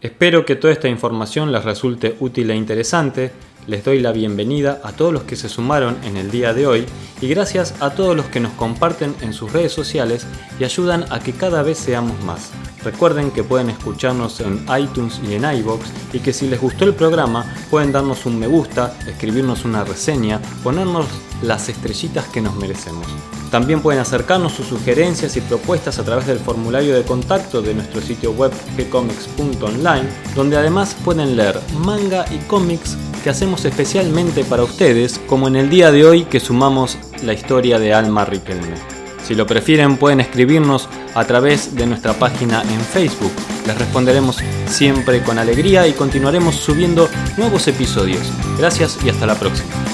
Espero 0.00 0.46
que 0.46 0.54
toda 0.54 0.72
esta 0.72 0.86
información 0.86 1.50
les 1.50 1.64
resulte 1.64 2.14
útil 2.20 2.52
e 2.52 2.54
interesante 2.54 3.32
les 3.66 3.84
doy 3.84 4.00
la 4.00 4.12
bienvenida 4.12 4.80
a 4.82 4.92
todos 4.92 5.12
los 5.12 5.24
que 5.24 5.36
se 5.36 5.48
sumaron 5.48 5.98
en 6.04 6.16
el 6.16 6.30
día 6.30 6.54
de 6.54 6.66
hoy 6.66 6.86
y 7.20 7.28
gracias 7.28 7.74
a 7.80 7.90
todos 7.90 8.16
los 8.16 8.26
que 8.26 8.40
nos 8.40 8.52
comparten 8.52 9.14
en 9.20 9.34
sus 9.34 9.52
redes 9.52 9.72
sociales 9.72 10.26
y 10.58 10.64
ayudan 10.64 11.04
a 11.10 11.18
que 11.20 11.32
cada 11.32 11.62
vez 11.62 11.76
seamos 11.78 12.18
más. 12.22 12.50
Recuerden 12.82 13.30
que 13.30 13.42
pueden 13.42 13.68
escucharnos 13.68 14.40
en 14.40 14.64
iTunes 14.78 15.20
y 15.28 15.34
en 15.34 15.44
iBox 15.44 15.90
y 16.14 16.20
que 16.20 16.32
si 16.32 16.48
les 16.48 16.60
gustó 16.60 16.84
el 16.84 16.94
programa 16.94 17.44
pueden 17.68 17.92
darnos 17.92 18.24
un 18.24 18.38
me 18.38 18.46
gusta, 18.46 18.96
escribirnos 19.06 19.64
una 19.64 19.84
reseña, 19.84 20.40
ponernos 20.62 21.06
las 21.42 21.68
estrellitas 21.68 22.26
que 22.26 22.40
nos 22.40 22.54
merecemos. 22.56 23.06
También 23.50 23.80
pueden 23.80 24.00
acercarnos 24.00 24.52
sus 24.52 24.66
sugerencias 24.66 25.36
y 25.36 25.40
propuestas 25.40 25.98
a 25.98 26.04
través 26.04 26.26
del 26.26 26.38
formulario 26.38 26.94
de 26.94 27.04
contacto 27.04 27.62
de 27.62 27.74
nuestro 27.74 28.00
sitio 28.00 28.32
web 28.32 28.52
gcomics.online, 28.76 30.08
donde 30.34 30.56
además 30.56 30.94
pueden 31.04 31.36
leer 31.36 31.58
manga 31.78 32.26
y 32.30 32.38
cómics 32.46 32.96
que 33.22 33.30
hacemos 33.30 33.64
especialmente 33.64 34.44
para 34.44 34.64
ustedes, 34.64 35.18
como 35.26 35.48
en 35.48 35.56
el 35.56 35.70
día 35.70 35.90
de 35.90 36.04
hoy 36.04 36.24
que 36.24 36.40
sumamos 36.40 36.98
la 37.22 37.32
historia 37.32 37.78
de 37.78 37.94
Alma 37.94 38.24
Riquelme. 38.24 38.74
Si 39.26 39.34
lo 39.34 39.46
prefieren 39.46 39.96
pueden 39.96 40.20
escribirnos 40.20 40.88
a 41.14 41.24
través 41.24 41.74
de 41.74 41.86
nuestra 41.86 42.14
página 42.14 42.62
en 42.62 42.80
Facebook. 42.80 43.32
Les 43.66 43.76
responderemos 43.76 44.38
siempre 44.66 45.22
con 45.22 45.38
alegría 45.38 45.86
y 45.86 45.92
continuaremos 45.92 46.54
subiendo 46.54 47.08
nuevos 47.36 47.68
episodios. 47.68 48.32
Gracias 48.56 48.98
y 49.04 49.10
hasta 49.10 49.26
la 49.26 49.34
próxima. 49.34 49.87